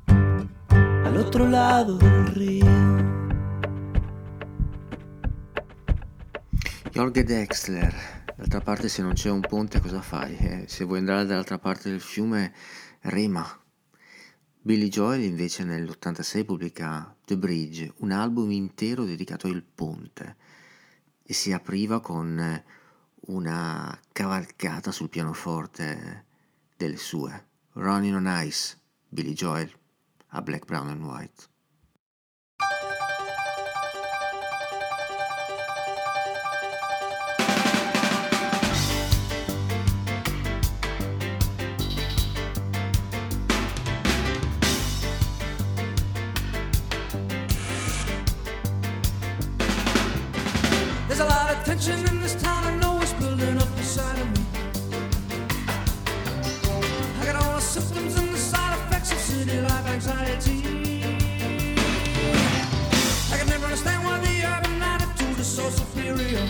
al 0.07 1.17
otro 1.17 1.49
lado 1.49 1.97
del 1.97 2.27
río. 2.27 2.65
Jorge 6.93 7.25
Dexler, 7.25 7.93
d'altra 8.37 8.61
parte 8.61 8.87
se 8.87 9.01
non 9.01 9.13
c'è 9.13 9.29
un 9.29 9.41
ponte 9.41 9.81
cosa 9.81 10.01
fai? 10.01 10.37
Eh, 10.37 10.63
se 10.67 10.85
vuoi 10.85 10.99
andare 10.99 11.25
dall'altra 11.25 11.59
parte 11.59 11.89
del 11.89 12.01
fiume, 12.01 12.53
rema. 13.01 13.45
Billy 14.61 14.87
Joel 14.87 15.23
invece 15.23 15.65
nell'86 15.65 16.45
pubblica 16.45 17.13
The 17.25 17.37
Bridge, 17.37 17.93
un 17.97 18.11
album 18.11 18.49
intero 18.51 19.03
dedicato 19.03 19.47
al 19.47 19.63
ponte 19.63 20.35
e 21.21 21.33
si 21.33 21.51
apriva 21.51 21.99
con 21.99 22.63
una 23.27 23.99
cavalcata 24.11 24.91
sul 24.91 25.09
pianoforte 25.09 26.25
delle 26.75 26.97
sue. 26.97 27.45
Running 27.73 28.15
on 28.15 28.27
Ice, 28.43 28.77
Billy 29.07 29.33
Joel 29.33 29.71
a 30.31 30.41
Black, 30.41 30.65
Brown 30.65 30.89
and 30.89 31.03
White. 31.05 31.47
There's 51.07 51.19
a 51.19 51.25
lot 51.25 51.51
of 51.51 51.63
tension 51.63 52.16
anxiety. 59.49 60.61
I 63.31 63.37
can 63.37 63.47
never 63.47 63.65
understand 63.65 64.03
why 64.03 64.19
the 64.19 64.43
urban 64.45 64.81
attitude 64.81 65.39
is 65.39 65.47
so 65.47 65.69
superior. 65.69 66.49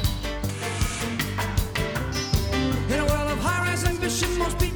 In 2.89 2.99
a 2.99 3.05
world 3.05 3.31
of 3.31 3.39
high 3.39 3.67
rise 3.67 3.83
ambition, 3.85 4.37
most 4.37 4.57
people's 4.59 4.66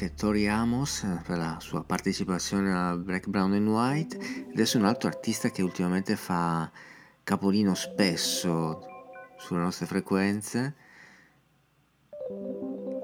anche 0.00 0.14
Tori 0.14 0.48
Amos 0.48 1.02
eh, 1.02 1.20
per 1.26 1.36
la 1.36 1.58
sua 1.60 1.84
partecipazione 1.84 2.72
a 2.72 2.96
Black, 2.96 3.26
Brown 3.26 3.52
and 3.52 3.68
White. 3.68 4.46
Adesso 4.50 4.78
un 4.78 4.86
altro 4.86 5.08
artista 5.08 5.50
che 5.50 5.60
ultimamente 5.60 6.16
fa 6.16 6.70
capolino 7.22 7.74
spesso 7.74 8.80
sulle 9.36 9.60
nostre 9.60 9.84
frequenze. 9.84 10.74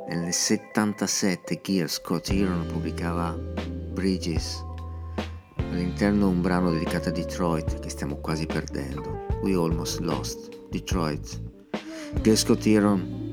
Nel 0.08 0.32
77 0.32 1.60
Gear 1.62 1.90
Scott 1.90 2.30
Heron 2.30 2.66
pubblicava 2.66 3.32
Bridges, 3.32 4.64
all'interno 5.56 6.28
un 6.28 6.40
brano 6.40 6.70
dedicato 6.70 7.10
a 7.10 7.12
Detroit 7.12 7.78
che 7.80 7.90
stiamo 7.90 8.16
quasi 8.16 8.46
perdendo. 8.46 9.26
We 9.42 9.54
Almost 9.54 9.98
Lost 10.00 10.68
Detroit. 10.70 11.42
Gear 12.22 12.36
Scott 12.36 12.64
Heron 12.64 13.25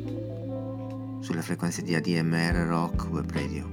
sulle 1.24 1.42
frequenze 1.42 1.82
di 1.82 1.96
ADMR 1.96 2.68
Rock 2.68 3.08
Web 3.10 3.32
Radio. 3.32 3.66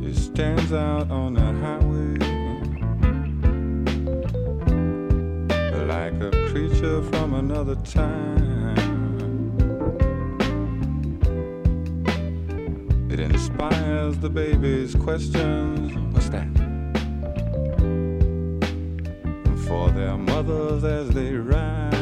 It 0.00 0.14
stands 0.14 0.72
out 0.72 1.10
on 1.10 1.34
the 1.34 1.42
highway 1.42 2.16
like 5.86 6.18
a 6.22 6.30
creature 6.50 7.02
from 7.02 7.34
another 7.34 7.76
time. 7.84 9.52
It 13.10 13.20
inspires 13.20 14.18
the 14.18 14.30
baby's 14.30 14.94
questions. 14.94 15.92
What's 16.14 16.30
that? 16.30 16.48
For 19.68 19.90
their 19.90 20.16
mothers 20.16 20.82
as 20.84 21.10
they 21.10 21.34
ride. 21.34 21.99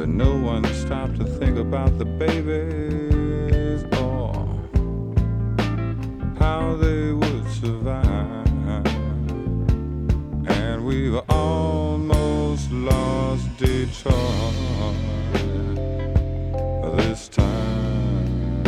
But 0.00 0.08
no 0.08 0.34
one 0.34 0.64
stopped 0.72 1.18
to 1.18 1.26
think 1.26 1.58
about 1.58 1.98
the 1.98 2.06
babies 2.06 3.84
or 3.98 4.32
how 6.38 6.74
they 6.76 7.12
would 7.12 7.46
survive. 7.50 8.86
And 10.46 10.86
we've 10.86 11.20
almost 11.28 12.72
lost 12.72 13.54
Detroit 13.58 14.14
this 16.96 17.28
time. 17.28 18.64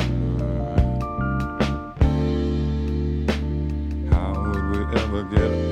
How 4.10 4.34
would 4.38 4.64
we 4.70 5.00
ever 5.00 5.22
get 5.34 5.71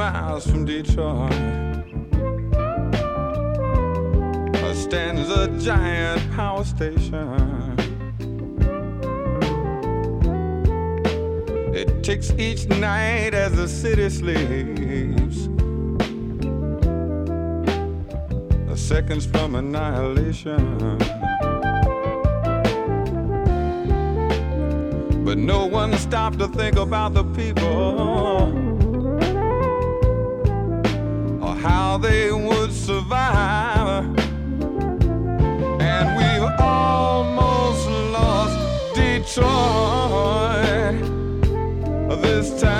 miles 0.00 0.46
from 0.50 0.64
Detroit 0.64 1.30
stands 4.74 5.28
a 5.28 5.46
giant 5.58 6.22
power 6.32 6.64
station. 6.64 7.76
It 11.74 12.02
ticks 12.02 12.30
each 12.38 12.66
night 12.68 13.34
as 13.34 13.52
the 13.54 13.68
city 13.68 14.08
sleeps. 14.08 15.48
a 18.72 18.76
seconds 18.76 19.26
from 19.26 19.54
annihilation. 19.54 20.96
But 25.26 25.36
no 25.36 25.66
one 25.66 25.92
stopped 25.98 26.38
to 26.38 26.48
think 26.48 26.76
about 26.76 27.12
the 27.12 27.24
people 27.24 28.79
how 31.60 31.98
they 31.98 32.32
would 32.32 32.72
survive. 32.72 34.04
And 35.80 36.16
we've 36.16 36.50
almost 36.58 37.86
lost 38.16 38.94
Detroit 38.94 39.40
this 42.22 42.60
time. 42.60 42.79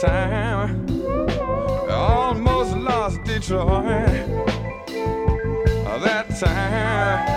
time, 0.00 1.00
almost 1.90 2.76
lost 2.76 3.22
Detroit 3.24 4.28
uh, 5.86 5.98
that 5.98 6.26
time. 6.38 7.27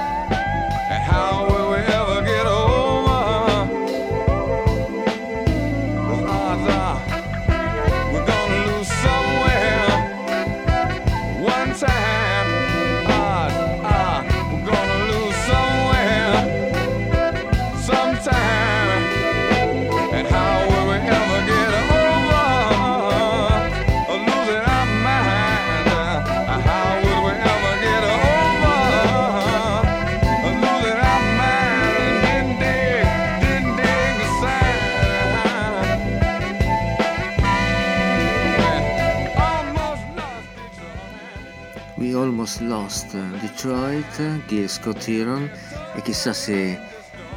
Lost 42.62 43.16
Detroit 43.16 44.46
di 44.48 44.68
Scott 44.68 45.08
Heron 45.08 45.50
e 45.96 46.02
chissà 46.02 46.34
se 46.34 46.80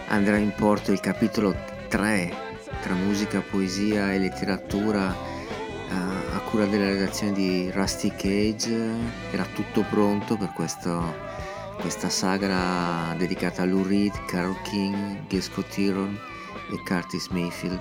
andrà 0.08 0.36
in 0.36 0.52
porto 0.54 0.92
il 0.92 1.00
capitolo 1.00 1.54
3 1.88 2.32
tra 2.82 2.94
musica, 2.94 3.40
poesia 3.40 4.12
e 4.12 4.18
letteratura 4.18 5.12
eh, 5.12 6.34
a 6.34 6.38
cura 6.50 6.66
della 6.66 6.86
redazione 6.86 7.32
di 7.32 7.70
Rusty 7.72 8.10
Cage. 8.10 8.94
Era 9.30 9.46
tutto 9.54 9.84
pronto 9.88 10.36
per 10.36 10.52
questo, 10.52 11.14
questa 11.80 12.08
sagra 12.08 13.14
dedicata 13.16 13.62
a 13.62 13.64
Lou 13.64 13.82
Reed, 13.82 14.12
Carol 14.26 14.60
King, 14.62 15.26
Gay 15.28 15.40
Scott 15.40 15.76
Heron 15.78 16.18
e 16.72 16.82
Curtis 16.86 17.28
Mayfield. 17.28 17.80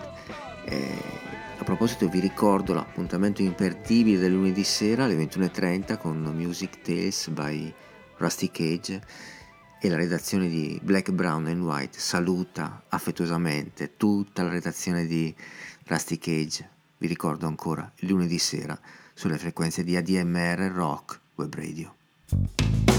Eh, 0.66 1.33
a 1.64 1.66
proposito 1.66 2.10
vi 2.10 2.20
ricordo 2.20 2.74
l'appuntamento 2.74 3.42
imperdibile 3.42 4.20
del 4.20 4.34
lunedì 4.34 4.66
sera 4.66 5.06
alle 5.06 5.16
21.30 5.16 5.98
con 5.98 6.22
Music 6.36 6.82
Tales 6.82 7.30
by 7.30 7.74
Rusty 8.18 8.52
Cage 8.52 9.02
e 9.80 9.88
la 9.88 9.96
redazione 9.96 10.50
di 10.50 10.78
Black, 10.84 11.12
Brown 11.12 11.46
and 11.46 11.62
White 11.62 11.98
saluta 11.98 12.84
affettuosamente 12.90 13.96
tutta 13.96 14.44
la 14.44 14.50
redazione 14.50 15.06
di 15.06 15.34
Rusty 15.86 16.18
Cage, 16.18 16.70
vi 16.98 17.08
ricordo 17.08 17.48
ancora, 17.48 17.90
lunedì 18.00 18.40
sera 18.40 18.78
sulle 19.14 19.38
frequenze 19.38 19.86
di 19.86 19.96
ADMR 19.96 20.70
Rock 20.70 21.22
Web 21.36 21.56
Radio. 21.56 22.93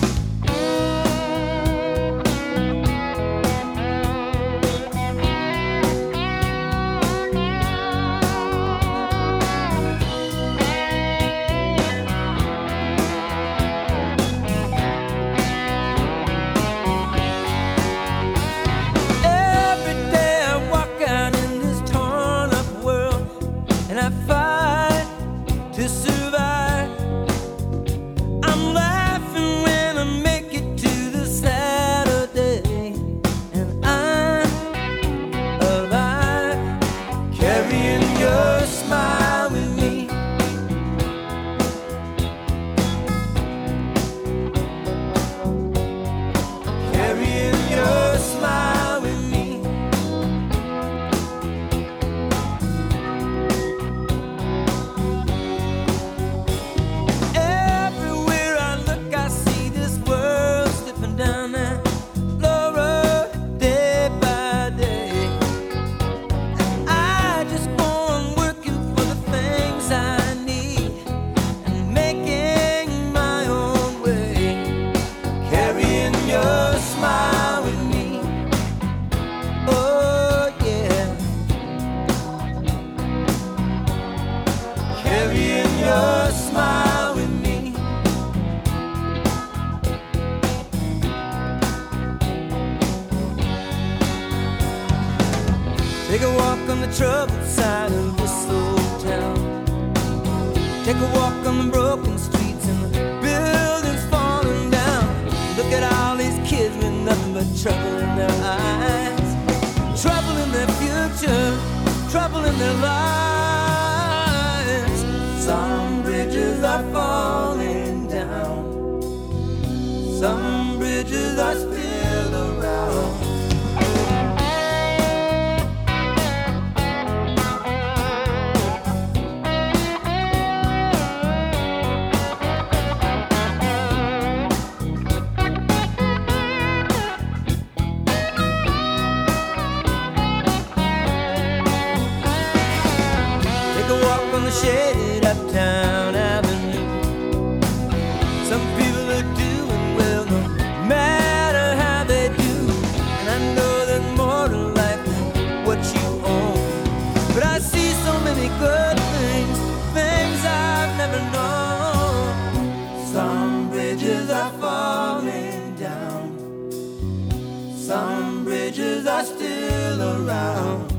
Some 167.95 168.43
bridges 168.43 169.07
are 169.07 169.23
still 169.23 170.03
around. 170.03 170.91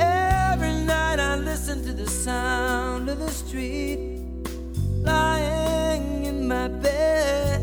Every 0.00 0.72
night 0.72 1.20
I 1.20 1.36
listen 1.36 1.84
to 1.84 1.92
the 1.92 2.08
sound 2.08 3.10
of 3.10 3.18
the 3.18 3.30
street, 3.30 4.22
lying 5.02 6.24
in 6.24 6.48
my 6.48 6.68
bed. 6.68 7.60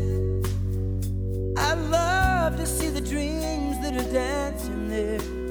I 1.56 1.74
love 1.74 2.56
to 2.58 2.64
see 2.64 2.90
the 2.90 3.00
dreams 3.00 3.80
that 3.82 3.96
are 3.96 4.12
dancing 4.12 4.88
there. 4.88 5.43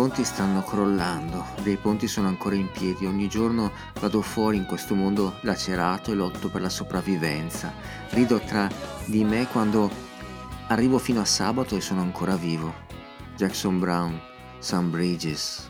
ponti 0.00 0.24
stanno 0.24 0.62
crollando, 0.62 1.44
dei 1.62 1.76
ponti 1.76 2.08
sono 2.08 2.26
ancora 2.26 2.54
in 2.54 2.70
piedi, 2.70 3.04
ogni 3.04 3.28
giorno 3.28 3.70
vado 4.00 4.22
fuori 4.22 4.56
in 4.56 4.64
questo 4.64 4.94
mondo 4.94 5.34
lacerato 5.42 6.10
e 6.10 6.14
lotto 6.14 6.48
per 6.48 6.62
la 6.62 6.70
sopravvivenza. 6.70 7.70
Rido 8.08 8.38
tra 8.38 8.66
di 9.04 9.22
me 9.24 9.46
quando 9.48 9.90
arrivo 10.68 10.96
fino 10.96 11.20
a 11.20 11.26
sabato 11.26 11.76
e 11.76 11.82
sono 11.82 12.00
ancora 12.00 12.36
vivo. 12.36 12.72
Jackson 13.36 13.78
Brown, 13.78 14.18
Sam 14.58 14.90
Bridges. 14.90 15.69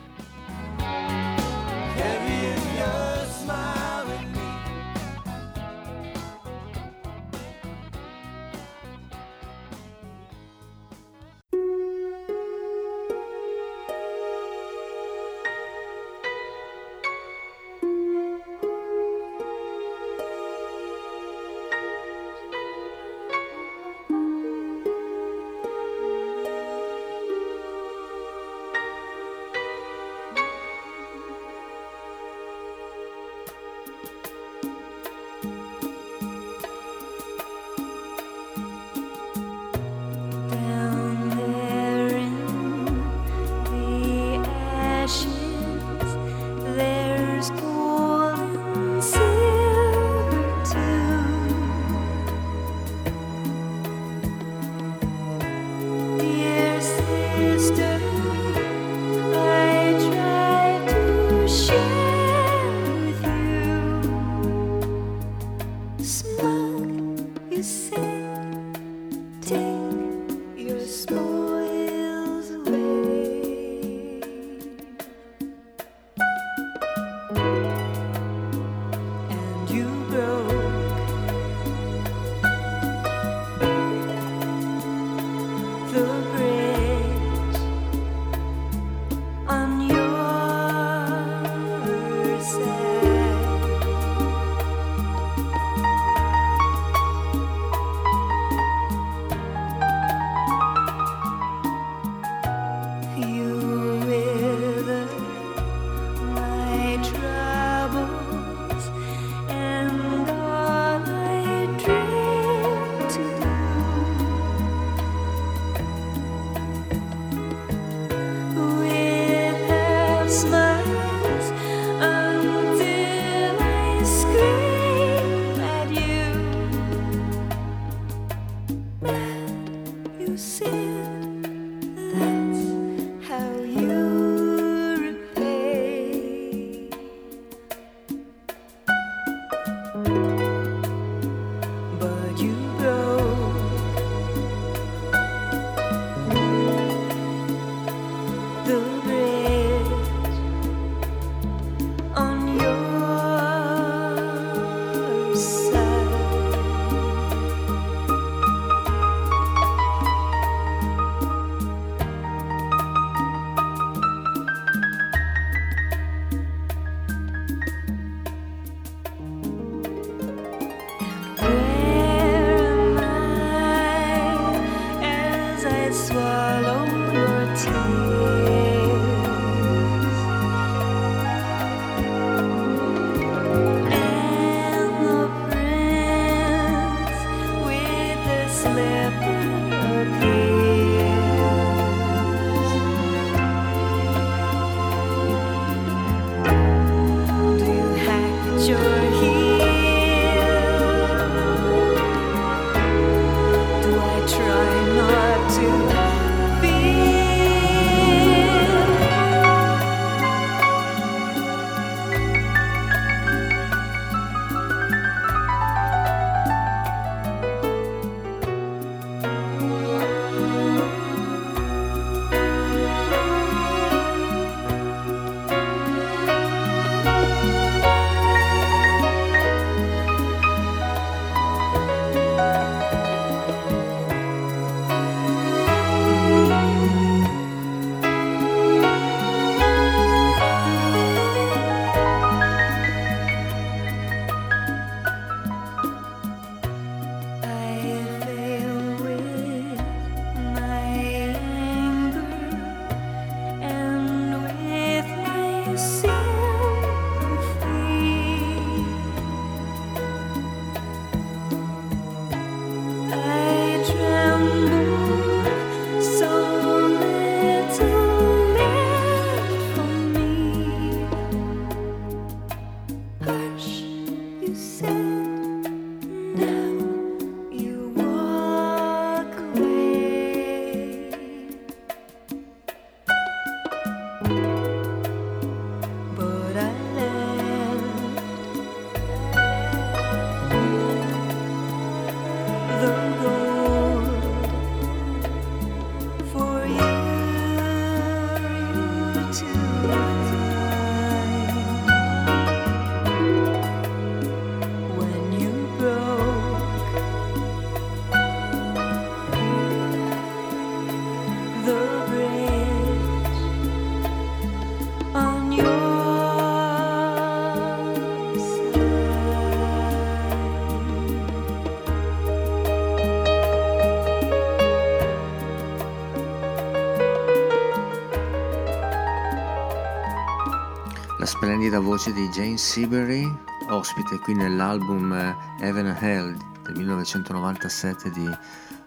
splendida 331.61 331.87
voce 331.87 332.15
di 332.15 332.27
Jane 332.31 332.57
Seabury, 332.57 333.31
ospite 333.69 334.19
qui 334.21 334.33
nell'album 334.33 335.13
eh, 335.13 335.37
Heaven 335.59 335.89
and 335.89 336.03
Hell 336.03 336.37
del 336.63 336.75
1997 336.77 338.11
di 338.11 338.27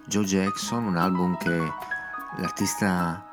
Joe 0.07 0.25
Jackson, 0.25 0.85
un 0.85 0.97
album 0.97 1.37
che 1.37 1.71
l'artista 2.37 3.31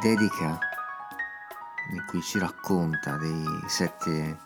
dedica, 0.00 0.56
in 1.90 2.04
cui 2.06 2.22
ci 2.22 2.38
racconta 2.38 3.16
dei 3.16 3.44
sette 3.66 4.38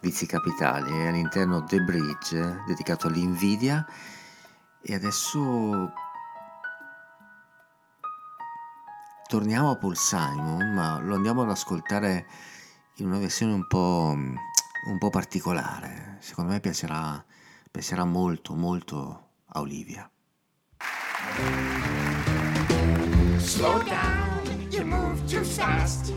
vizi 0.00 0.26
capitali. 0.26 0.92
E 0.92 1.06
all'interno 1.06 1.64
The 1.64 1.80
Bridge, 1.80 2.64
dedicato 2.66 3.06
all'invidia. 3.06 3.82
E 4.82 4.94
adesso 4.94 5.90
torniamo 9.26 9.70
a 9.70 9.76
Paul 9.76 9.96
Simon, 9.96 10.74
ma 10.74 10.98
lo 10.98 11.14
andiamo 11.14 11.44
ad 11.44 11.48
ascoltare 11.48 12.26
in 12.96 13.06
una 13.06 13.18
versione 13.18 13.52
un 13.52 13.66
po', 13.66 14.12
un 14.14 14.98
po 14.98 15.10
particolare. 15.10 16.18
Secondo 16.20 16.52
me 16.52 16.60
piacerà, 16.60 17.24
piacerà 17.70 18.04
molto, 18.04 18.54
molto 18.54 19.28
a 19.46 19.60
Olivia. 19.60 20.08
Slow 23.38 23.82
down, 23.82 24.68
you 24.70 24.84
move 24.84 25.20
too 25.26 25.42
fast. 25.42 26.12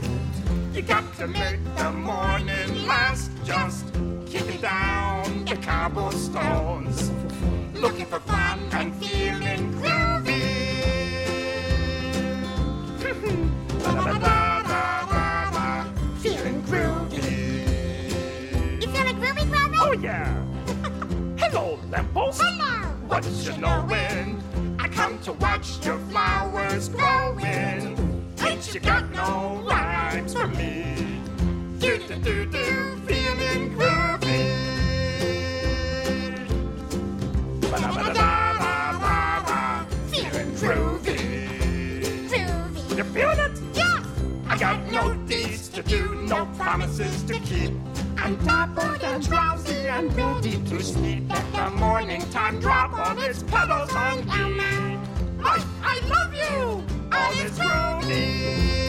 You 0.73 0.84
got 0.84 1.03
to 1.17 1.28
make 1.28 1.59
the 1.75 1.89
morning 1.91 2.86
last. 2.86 3.32
Just 3.43 3.91
kick 4.25 4.59
down 4.59 5.45
the 5.45 5.57
cobblestones. 5.57 7.11
Looking 7.73 8.05
for 8.05 8.19
fun 8.21 8.59
and 8.71 8.93
feeling 8.95 9.73
groovy. 9.73 10.36
Oh 19.89 19.93
yeah. 19.93 20.27
Hello, 21.39 21.79
lamppost. 21.89 22.41
Hello. 22.43 22.89
What 23.07 23.23
you 23.25 23.55
knowin'? 23.57 24.43
I 24.77 24.89
come 24.89 25.17
to 25.19 25.31
watch 25.31 25.85
your 25.85 25.97
flowers 26.09 26.89
growing. 26.89 27.95
Ain't 28.45 28.73
you 28.73 28.81
got 28.81 29.09
no 29.11 29.63
rhymes 29.65 30.33
for 30.33 30.49
me? 30.49 31.21
Do 31.79 31.99
do 31.99 32.15
do 32.15 32.45
do, 32.47 32.97
feeling 33.07 33.71
groovy. 33.77 34.43
Ba-da-ba-da-da-da-da, 37.61 39.85
feeling 40.11 40.51
groovy. 40.59 42.27
Groovy. 42.27 42.97
You 42.97 43.03
feeling 43.05 43.39
it? 43.39 43.51
Yes. 43.73 44.03
I 44.49 44.57
got 44.57 44.91
no 44.91 45.13
deeds 45.27 45.69
to 45.69 45.81
do, 45.81 46.13
no 46.27 46.45
promises 46.57 47.23
to 47.23 47.39
keep. 47.39 47.71
I'm 48.17 48.35
dappled 48.43 49.01
and 49.03 49.23
drowsy 49.25 49.56
and 49.89 50.15
ready 50.15 50.57
to 50.69 50.83
sleep. 50.83 51.23
Let 51.29 51.51
the 51.53 51.69
morning 51.71 52.21
time 52.29 52.59
drop 52.59 52.93
all 52.93 53.19
its 53.21 53.43
petals 53.43 53.93
on 53.93 54.25
me. 54.25 54.99
I, 55.43 55.65
I 55.81 55.99
love 56.07 56.33
you, 56.33 56.83
all 57.11 57.31
is 57.31 57.57
groovy. 57.57 58.86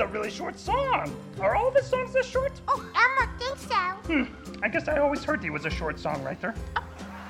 A 0.00 0.06
really 0.06 0.30
short 0.30 0.58
song. 0.58 1.14
Are 1.40 1.54
all 1.54 1.68
of 1.68 1.74
his 1.74 1.86
songs 1.86 2.12
this 2.12 2.26
short? 2.26 2.52
Oh, 2.68 2.84
Elmo 2.94 3.32
thinks 3.38 3.62
so. 3.62 3.74
Hmm. 4.08 4.62
I 4.62 4.68
guess 4.68 4.88
I 4.88 4.98
always 4.98 5.24
heard 5.24 5.42
he 5.42 5.50
was 5.50 5.64
a 5.66 5.70
short 5.70 5.96
songwriter. 5.96 6.54
Uh, 6.76 6.80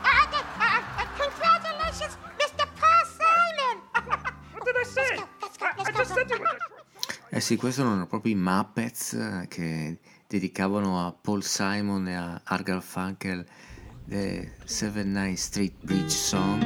uh, 0.04 0.42
uh, 0.60 0.82
uh, 0.98 1.06
congratulations, 1.18 2.16
Mr. 2.38 2.66
Paul 2.76 3.04
Simon. 3.18 3.82
What 4.52 4.64
did 4.64 4.76
I 4.76 4.84
say? 4.84 5.18
Let's 5.42 5.56
go, 5.56 5.66
I, 5.66 5.72
let's 5.78 5.88
I 5.88 5.92
go, 5.92 5.98
just 5.98 6.10
go, 6.10 6.16
said 6.16 6.28
go. 6.28 6.38
was 6.38 6.40
a 6.40 6.58
short 6.58 6.80
Eh 7.32 7.40
sì, 7.40 7.56
questi 7.56 7.80
erano 7.80 8.06
proprio 8.06 8.32
i 8.32 8.36
Muppets 8.36 9.12
eh, 9.12 9.46
che 9.48 9.98
dedicavano 10.26 11.06
a 11.06 11.12
Paul 11.12 11.44
Simon 11.44 12.08
e 12.08 12.14
a 12.16 12.40
Argal 12.44 12.82
Funkel 12.82 13.46
The 14.04 14.52
79 14.64 15.36
Street 15.36 15.74
Bridge 15.80 16.10
Song. 16.10 16.62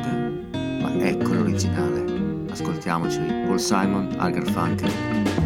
Ma 0.81 0.91
ecco 1.05 1.35
l'originale. 1.35 2.51
Ascoltiamoci. 2.51 3.19
Paul 3.47 3.61
Simon, 3.61 4.15
Argal 4.19 4.51
Funkel. 4.51 5.44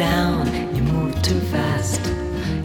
Down, 0.00 0.46
you 0.74 0.82
move 0.82 1.20
too 1.20 1.38
fast. 1.52 2.00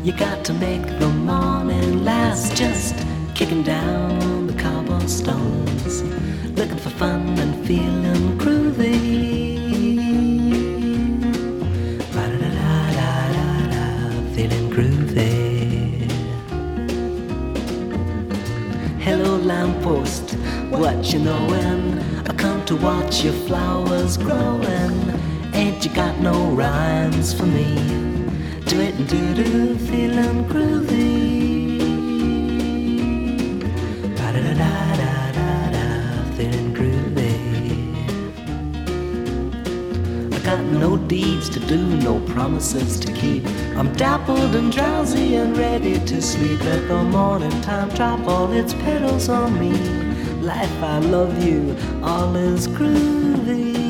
You 0.05 0.13
got 0.13 0.45
to 0.45 0.53
make 0.53 0.85
the 0.99 1.09
morning 1.09 2.05
last. 2.05 2.55
Just 2.55 2.95
kicking 3.33 3.61
down 3.61 4.47
the 4.47 4.53
cobblestones, 4.53 6.03
looking 6.57 6.77
for 6.77 6.91
fun 6.91 7.37
and 7.37 7.53
feeling 7.67 8.37
groovy. 8.37 8.95
Ba-da-da-da-da-da, 12.13 13.83
feeling 14.33 14.69
groovy. 14.75 16.09
Hello, 19.01 19.35
lamppost, 19.35 20.27
what 20.69 21.11
you 21.11 21.19
knowin'? 21.19 21.99
I 22.29 22.33
come 22.33 22.63
to 22.67 22.77
watch 22.77 23.25
your 23.25 23.37
flowers 23.47 24.15
growin'. 24.15 24.95
Ain't 25.55 25.85
you 25.85 25.91
got 25.93 26.19
no 26.19 26.47
rhymes 26.51 27.33
for 27.33 27.45
me? 27.45 27.75
Do 28.65 28.81
it 28.81 28.93
and 28.95 29.07
do 29.07 29.33
do, 29.33 29.77
feeling 29.77 30.43
groovy. 30.49 31.79
Da 34.17 34.33
da 34.33 34.41
da 34.41 34.53
da 35.01 35.31
da 35.37 35.69
da, 35.71 35.85
feeling 36.35 36.73
groovy. 36.75 37.37
I 40.33 40.39
got 40.39 40.61
no 40.65 40.97
deeds 40.97 41.49
to 41.51 41.61
do, 41.61 41.77
no 41.77 42.19
promises 42.33 42.99
to 42.99 43.13
keep. 43.13 43.47
I'm 43.77 43.93
dappled 43.93 44.57
and 44.57 44.73
drowsy 44.73 45.35
and 45.37 45.57
ready 45.57 45.99
to 46.05 46.21
sleep. 46.21 46.61
Let 46.65 46.89
the 46.89 47.01
morning 47.01 47.61
time 47.61 47.87
drop 47.91 48.19
all 48.27 48.51
its 48.51 48.73
petals 48.73 49.29
on 49.29 49.57
me. 49.57 49.71
Life, 50.41 50.83
I 50.83 50.99
love 50.99 51.41
you, 51.41 51.77
all 52.03 52.35
is 52.35 52.67
groovy. 52.67 53.84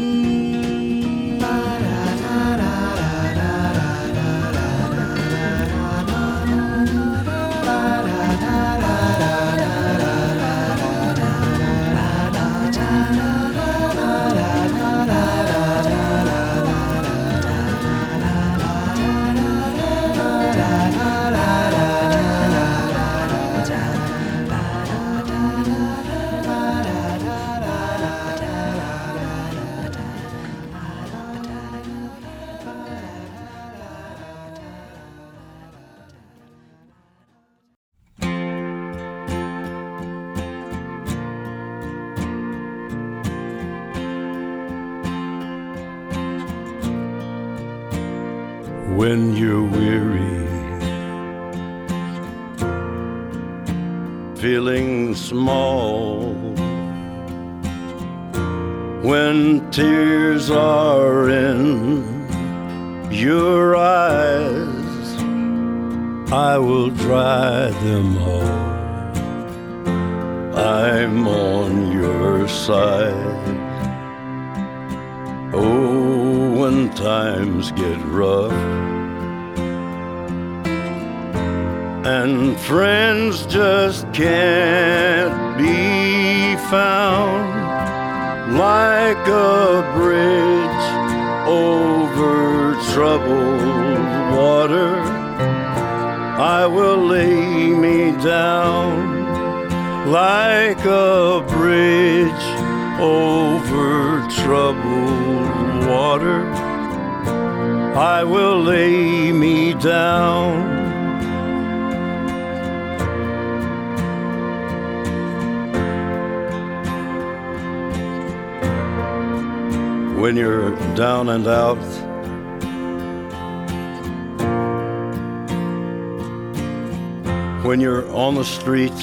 On 128.26 128.34
the 128.34 128.43
street, 128.43 128.99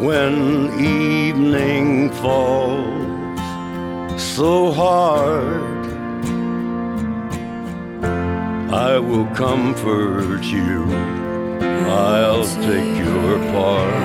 when 0.00 0.34
evening 0.80 2.10
falls 2.12 3.42
so 4.18 4.72
hard, 4.72 5.84
I 8.72 8.98
will 8.98 9.26
comfort 9.34 10.42
you. 10.44 10.84
I'll 11.90 12.46
take 12.70 12.96
your 12.96 13.38
part. 13.52 14.02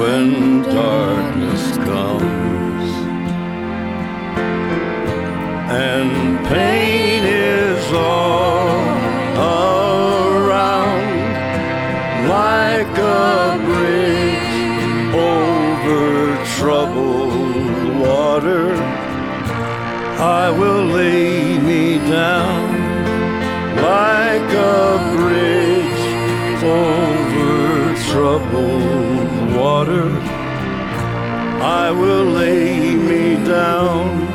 When 0.00 0.62
darkness 0.64 1.76
comes 1.78 2.90
and 5.70 6.46
pain 6.46 7.09
I 20.20 20.50
will 20.50 20.84
lay 20.84 21.58
me 21.58 21.96
down 21.96 22.68
like 23.76 24.52
a 24.52 25.14
bridge 25.16 26.62
over 26.62 27.96
troubled 28.10 29.54
water. 29.56 30.10
I 31.62 31.90
will 31.90 32.26
lay 32.26 32.94
me 32.96 33.42
down. 33.46 34.28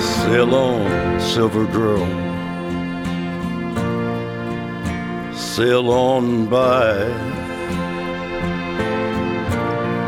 Sail 0.00 0.54
on, 0.54 1.20
silver 1.20 1.66
girl. 1.66 2.25
Sail 5.56 5.88
on 5.90 6.46
by. 6.50 7.06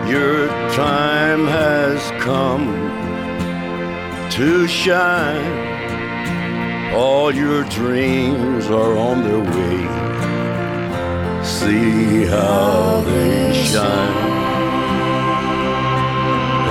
Your 0.06 0.46
time 0.74 1.46
has 1.46 2.10
come 2.22 2.66
to 4.32 4.68
shine. 4.68 5.56
All 6.94 7.34
your 7.34 7.64
dreams 7.70 8.66
are 8.66 8.98
on 8.98 9.22
their 9.22 9.40
way. 9.56 9.86
See 11.42 12.26
how 12.26 13.00
they 13.06 13.54
shine. 13.54 14.26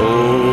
Oh, 0.05 0.46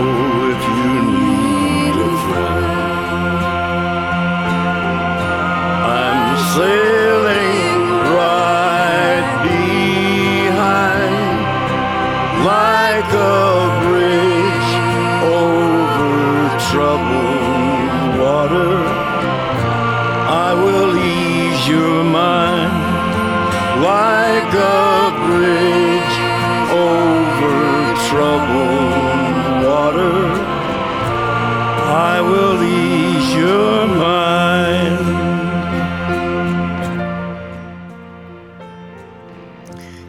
I 31.97 32.21
will 32.21 32.61
ease 32.61 33.37
your 33.37 33.87
mind. 33.87 35.12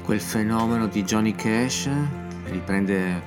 Quel 0.01 0.19
fenomeno 0.19 0.87
di 0.87 1.03
Johnny 1.03 1.35
Cash 1.35 1.87
riprende 2.45 3.23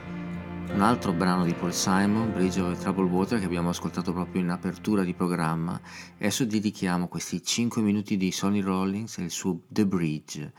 un 0.73 0.81
altro 0.81 1.13
brano 1.13 1.45
di 1.45 1.55
Paul 1.55 1.73
Simon, 1.73 2.33
Bridge 2.33 2.61
over 2.61 2.77
Troubled 2.77 3.13
Water, 3.13 3.39
che 3.39 3.45
abbiamo 3.45 3.69
ascoltato 3.69 4.13
proprio 4.13 4.43
in 4.43 4.49
apertura 4.49 5.05
di 5.05 5.15
programma. 5.15 5.81
Adesso 6.17 6.45
dedichiamo 6.45 7.07
questi 7.07 7.41
5 7.41 7.81
minuti 7.81 8.17
di 8.17 8.33
Sonny 8.33 8.61
Rollins 8.61 9.19
e 9.19 9.23
il 9.23 9.31
suo 9.31 9.61
The 9.69 9.87
Bridge 9.87 10.53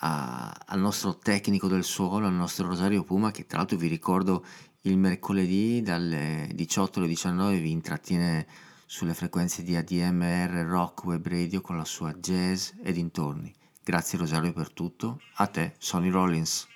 a- 0.00 0.54
al 0.66 0.80
nostro 0.80 1.16
tecnico 1.16 1.66
del 1.66 1.84
suolo, 1.84 2.26
al 2.26 2.34
nostro 2.34 2.66
Rosario 2.66 3.04
Puma, 3.04 3.30
che 3.30 3.46
tra 3.46 3.58
l'altro 3.58 3.78
vi 3.78 3.86
ricordo 3.88 4.44
il 4.82 4.98
mercoledì 4.98 5.80
dalle 5.80 6.48
18 6.52 6.98
alle 6.98 7.08
19 7.08 7.58
vi 7.58 7.70
intrattiene 7.70 8.46
sulle 8.86 9.14
frequenze 9.14 9.62
di 9.62 9.76
ADMR 9.76 10.66
Rock 10.66 11.04
Web 11.04 11.26
Radio 11.26 11.60
con 11.60 11.76
la 11.76 11.84
sua 11.84 12.12
jazz 12.14 12.70
e 12.82 12.92
dintorni. 12.92 13.52
Grazie 13.84 14.18
Rosario 14.18 14.52
per 14.52 14.72
tutto, 14.72 15.20
a 15.34 15.46
te 15.46 15.74
Sonny 15.78 16.10
Rollins. 16.10 16.66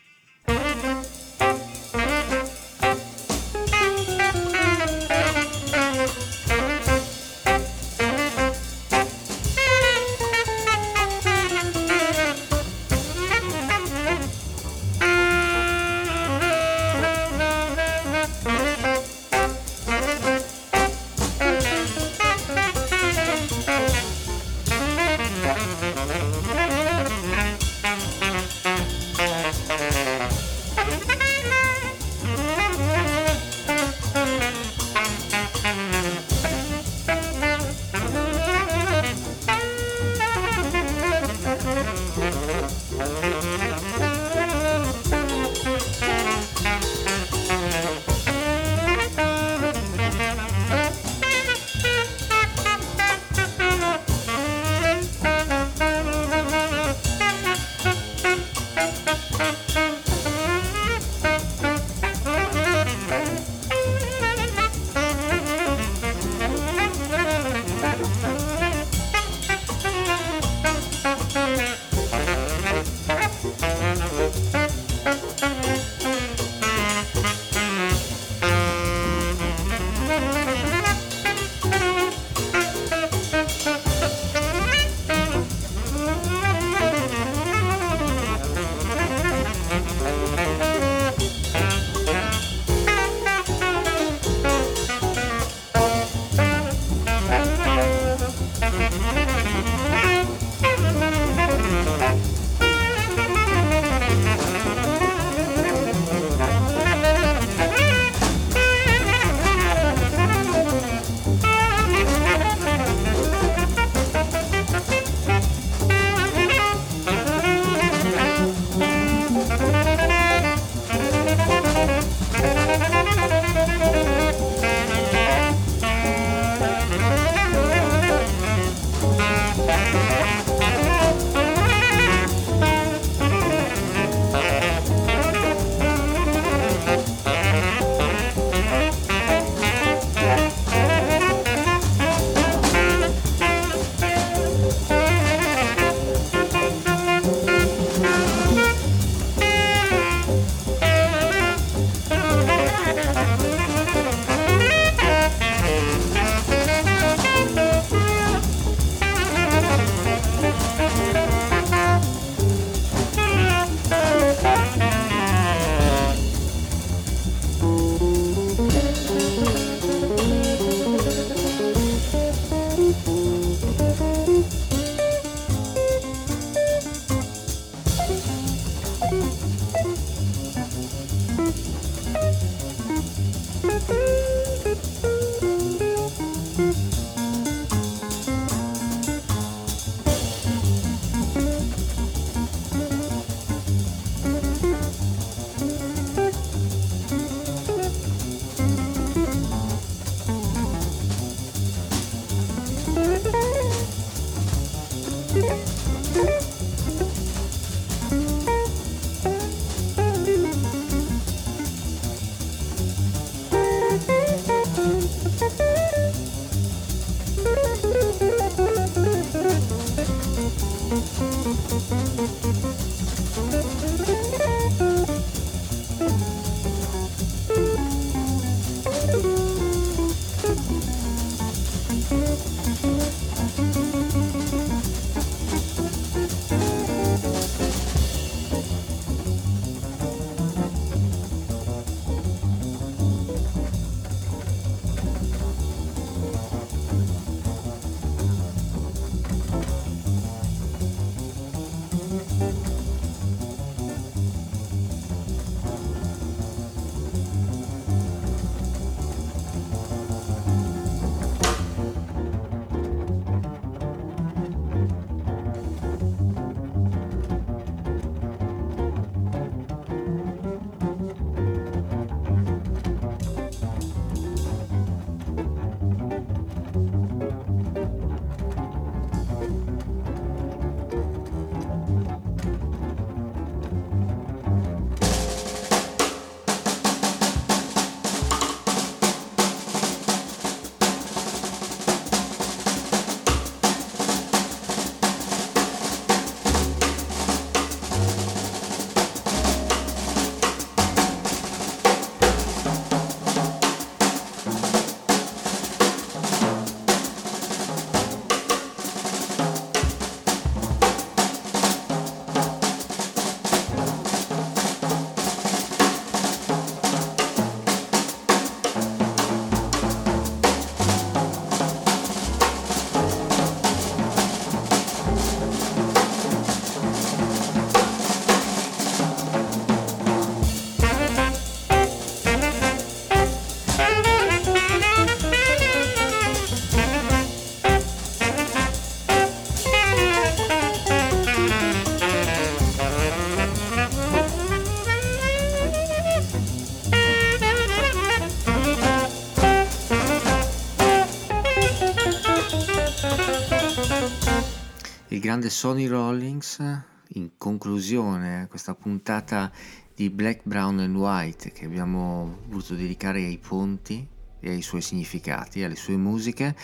Grande 355.37 355.51
Sonny 355.51 355.87
Rollins, 355.87 356.61
in 357.09 357.33
conclusione 357.37 358.41
a 358.41 358.47
questa 358.47 358.75
puntata 358.75 359.53
di 359.95 360.09
Black, 360.09 360.41
Brown 360.45 360.79
and 360.79 360.97
White 360.97 361.53
che 361.53 361.67
abbiamo 361.67 362.39
voluto 362.47 362.75
dedicare 362.75 363.23
ai 363.23 363.37
ponti 363.37 364.09
e 364.41 364.51
ai 364.51 364.63
suoi 364.63 364.81
significati, 364.81 365.63
alle 365.63 365.77
sue 365.77 365.99
musiche. 365.99 366.57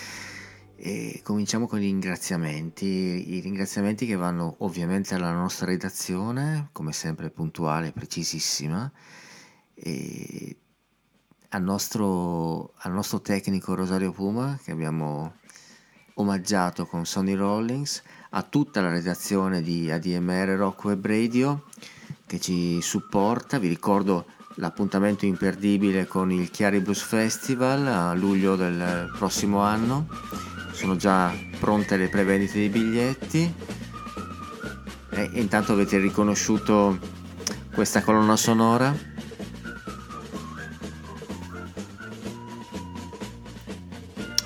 E 0.77 1.21
cominciamo 1.23 1.67
con 1.67 1.83
i 1.83 1.85
ringraziamenti, 1.85 2.87
i 3.35 3.41
ringraziamenti 3.41 4.07
che 4.07 4.17
vanno 4.17 4.55
ovviamente 4.61 5.15
alla 5.15 5.33
nostra 5.33 5.67
redazione, 5.67 6.71
come 6.73 6.93
sempre 6.93 7.29
puntuale 7.29 7.93
precisissima, 7.93 8.91
e 9.75 10.57
al 11.51 11.69
al 11.69 12.93
nostro 12.93 13.21
tecnico 13.21 13.75
Rosario 13.75 14.13
Puma 14.13 14.59
che 14.65 14.71
abbiamo 14.71 15.35
omaggiato 16.15 16.87
con 16.87 17.05
Sonny 17.07 17.35
Rollins, 17.35 18.03
a 18.31 18.43
tutta 18.43 18.81
la 18.81 18.91
redazione 18.91 19.63
di 19.63 19.91
ADMR 19.91 20.57
Rock 20.57 20.85
Web 20.85 21.07
Radio 21.07 21.65
che 22.27 22.41
ci 22.41 22.81
supporta. 22.81 23.59
Vi 23.59 23.69
ricordo 23.69 24.27
l'appuntamento 24.57 25.27
imperdibile 25.27 26.07
con 26.07 26.33
il 26.33 26.51
Chiari 26.51 26.81
Blues 26.81 27.03
Festival 27.03 27.87
a 27.87 28.15
luglio 28.15 28.57
del 28.57 29.11
prossimo 29.17 29.61
anno. 29.61 30.07
Sono 30.73 30.97
già 30.97 31.33
pronte 31.61 31.97
le 31.97 32.09
prevendite 32.09 32.55
dei 32.55 32.69
biglietti. 32.69 33.55
E 35.11 35.31
intanto 35.35 35.73
avete 35.73 35.99
riconosciuto 35.99 36.99
questa 37.75 38.03
colonna 38.03 38.37
sonora. 38.37 39.12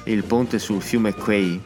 Il 0.09 0.23
ponte 0.23 0.61
sul 0.61 0.81
fiume 0.81 1.13
Quay, 1.13 1.61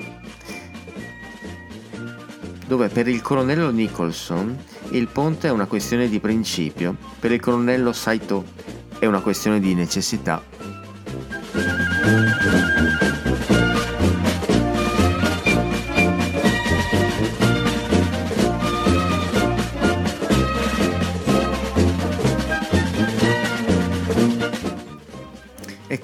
dove 2.67 2.89
per 2.89 3.07
il 3.07 3.21
colonnello 3.21 3.71
Nicholson 3.71 4.57
il 4.91 5.09
ponte 5.09 5.49
è 5.49 5.51
una 5.51 5.67
questione 5.67 6.09
di 6.09 6.21
principio, 6.21 6.97
per 7.19 7.33
il 7.33 7.41
colonnello 7.41 7.93
Saito 7.93 8.45
è 8.99 9.05
una 9.05 9.21
questione 9.21 9.61
di 9.61 9.75
necessità. 9.75 10.43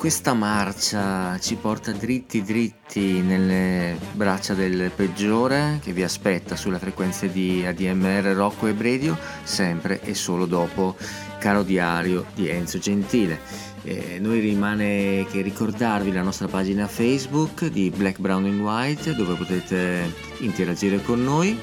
Questa 0.06 0.34
marcia 0.34 1.36
ci 1.40 1.56
porta 1.56 1.90
dritti 1.90 2.44
dritti 2.44 3.20
nelle 3.22 3.98
braccia 4.12 4.54
del 4.54 4.92
peggiore 4.94 5.80
che 5.82 5.92
vi 5.92 6.04
aspetta 6.04 6.54
sulle 6.54 6.78
frequenze 6.78 7.32
di 7.32 7.66
ADMR 7.66 8.26
Rocco 8.26 8.68
e 8.68 8.76
Radio, 8.78 9.18
sempre 9.42 10.00
e 10.02 10.14
solo 10.14 10.46
dopo 10.46 10.94
Caro 11.40 11.64
Diario 11.64 12.26
di 12.34 12.48
Enzo 12.48 12.78
Gentile. 12.78 13.40
Eh, 13.82 14.20
noi 14.20 14.38
rimane 14.38 15.26
che 15.28 15.40
ricordarvi 15.40 16.12
la 16.12 16.22
nostra 16.22 16.46
pagina 16.46 16.86
Facebook 16.86 17.66
di 17.66 17.90
Black, 17.90 18.20
Brown 18.20 18.44
and 18.44 18.60
White 18.60 19.12
dove 19.12 19.34
potete 19.34 20.14
interagire 20.38 21.02
con 21.02 21.24
noi. 21.24 21.58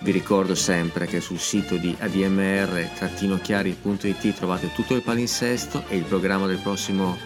Vi 0.00 0.10
ricordo 0.10 0.54
sempre 0.54 1.06
che 1.06 1.22
sul 1.22 1.38
sito 1.38 1.76
di 1.76 1.96
admr-chiari.it 1.98 4.34
trovate 4.34 4.70
tutto 4.74 4.94
il 4.94 5.02
palinsesto 5.02 5.84
e 5.88 5.96
il 5.96 6.04
programma 6.04 6.46
del 6.46 6.58
prossimo 6.58 7.16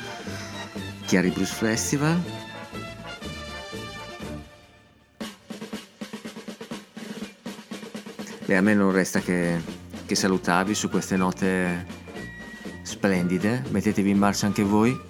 Chiari 1.08 1.30
Blues 1.30 1.52
Festival. 1.52 2.22
E 8.44 8.54
a 8.54 8.60
me 8.60 8.74
non 8.74 8.92
resta 8.92 9.20
che, 9.20 9.58
che 10.04 10.14
salutarvi 10.14 10.74
su 10.74 10.90
queste 10.90 11.16
note 11.16 11.86
splendide, 12.82 13.62
mettetevi 13.70 14.10
in 14.10 14.18
marcia 14.18 14.44
anche 14.44 14.62
voi. 14.62 15.00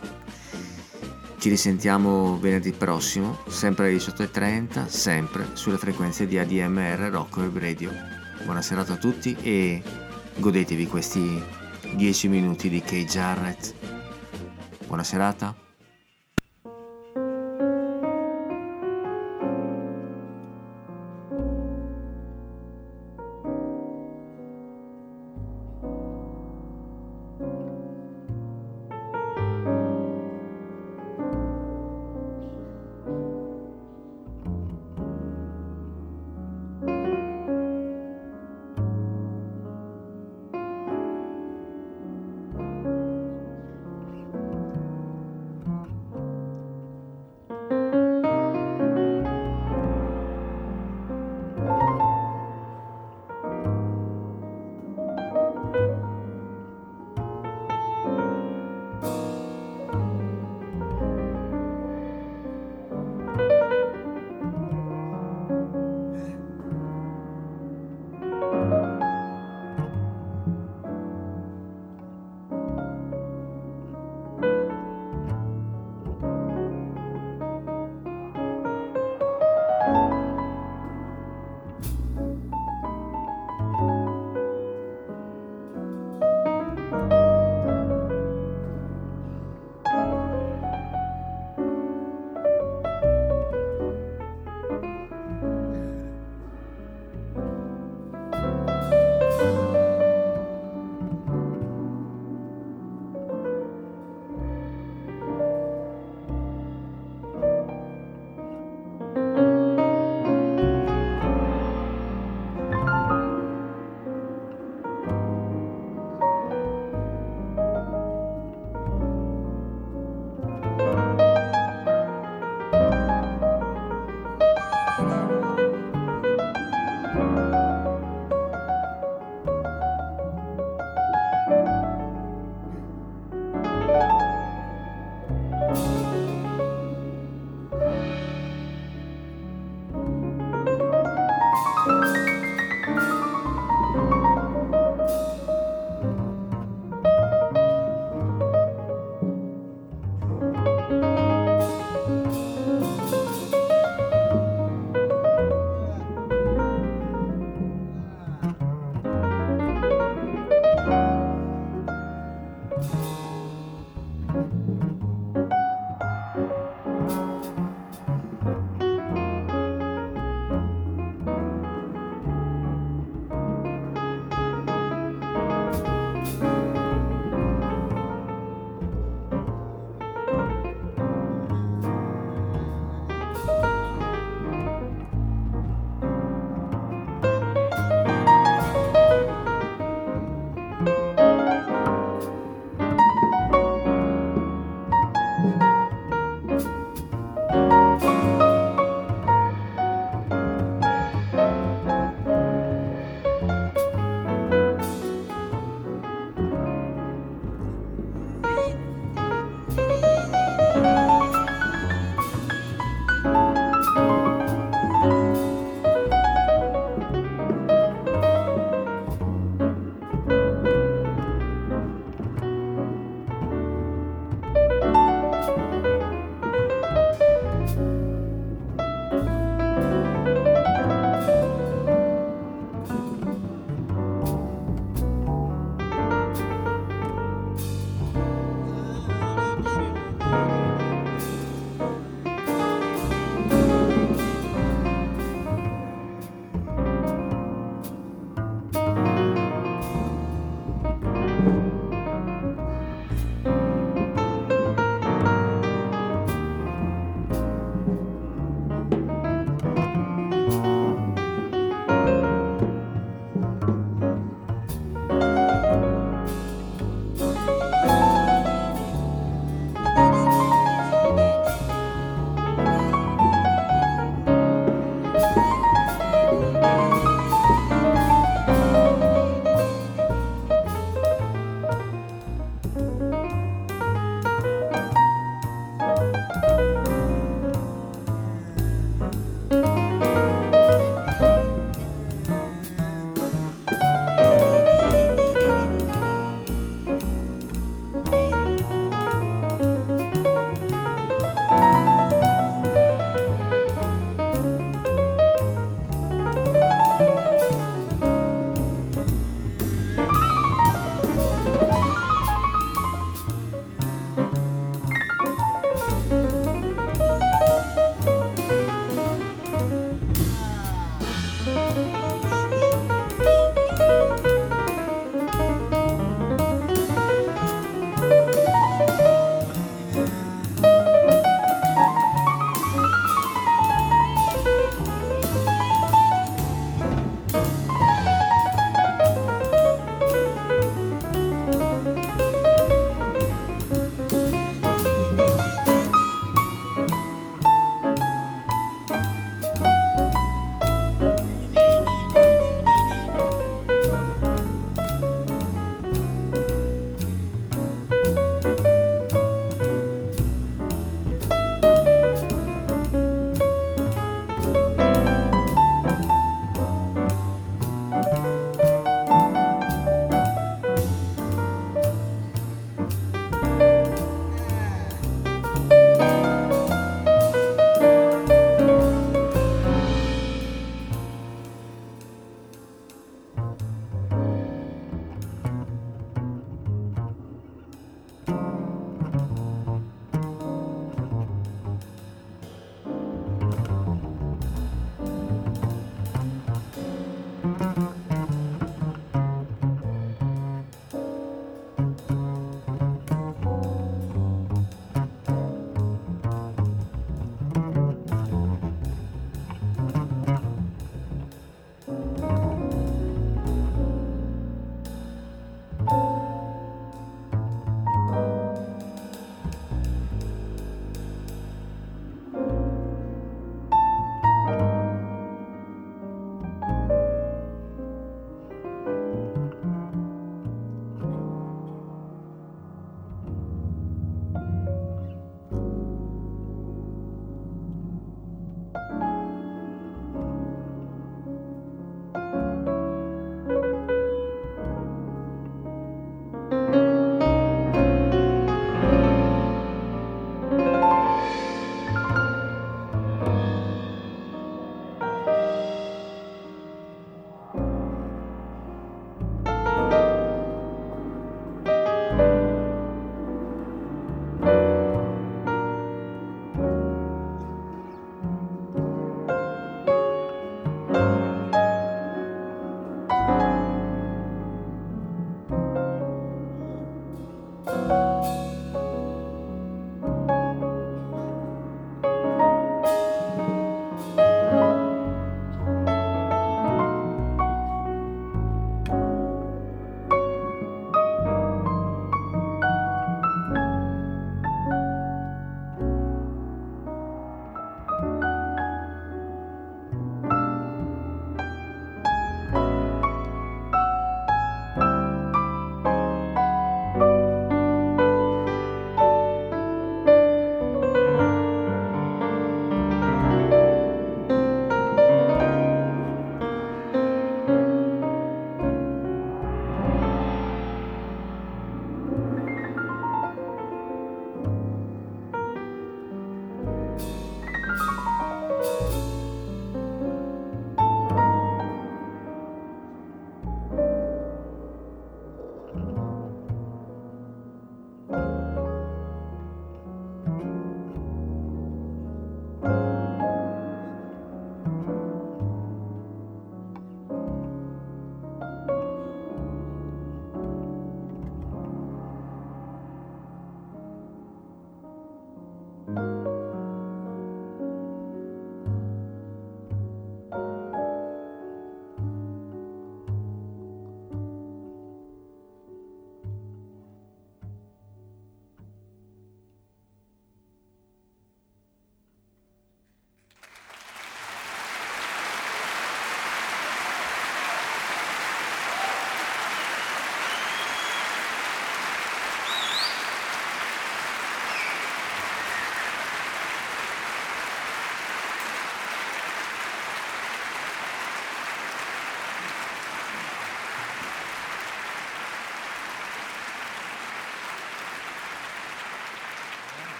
Ci 1.36 1.48
risentiamo 1.48 2.38
venerdì 2.38 2.70
prossimo, 2.70 3.40
sempre 3.48 3.88
alle 3.88 3.96
18.30, 3.96 4.86
sempre 4.86 5.48
sulle 5.54 5.78
frequenze 5.78 6.28
di 6.28 6.38
ADMR 6.38 7.10
Rock 7.10 7.38
Web 7.38 7.58
Radio. 7.58 7.90
Buona 8.44 8.62
serata 8.62 8.92
a 8.92 8.98
tutti 8.98 9.36
e 9.42 9.82
godetevi 10.36 10.86
questi 10.86 11.42
10 11.92 12.28
minuti 12.28 12.68
di 12.68 12.80
Kay 12.80 13.04
Jarrett. 13.04 13.74
Buona 14.86 15.02
serata. 15.02 15.66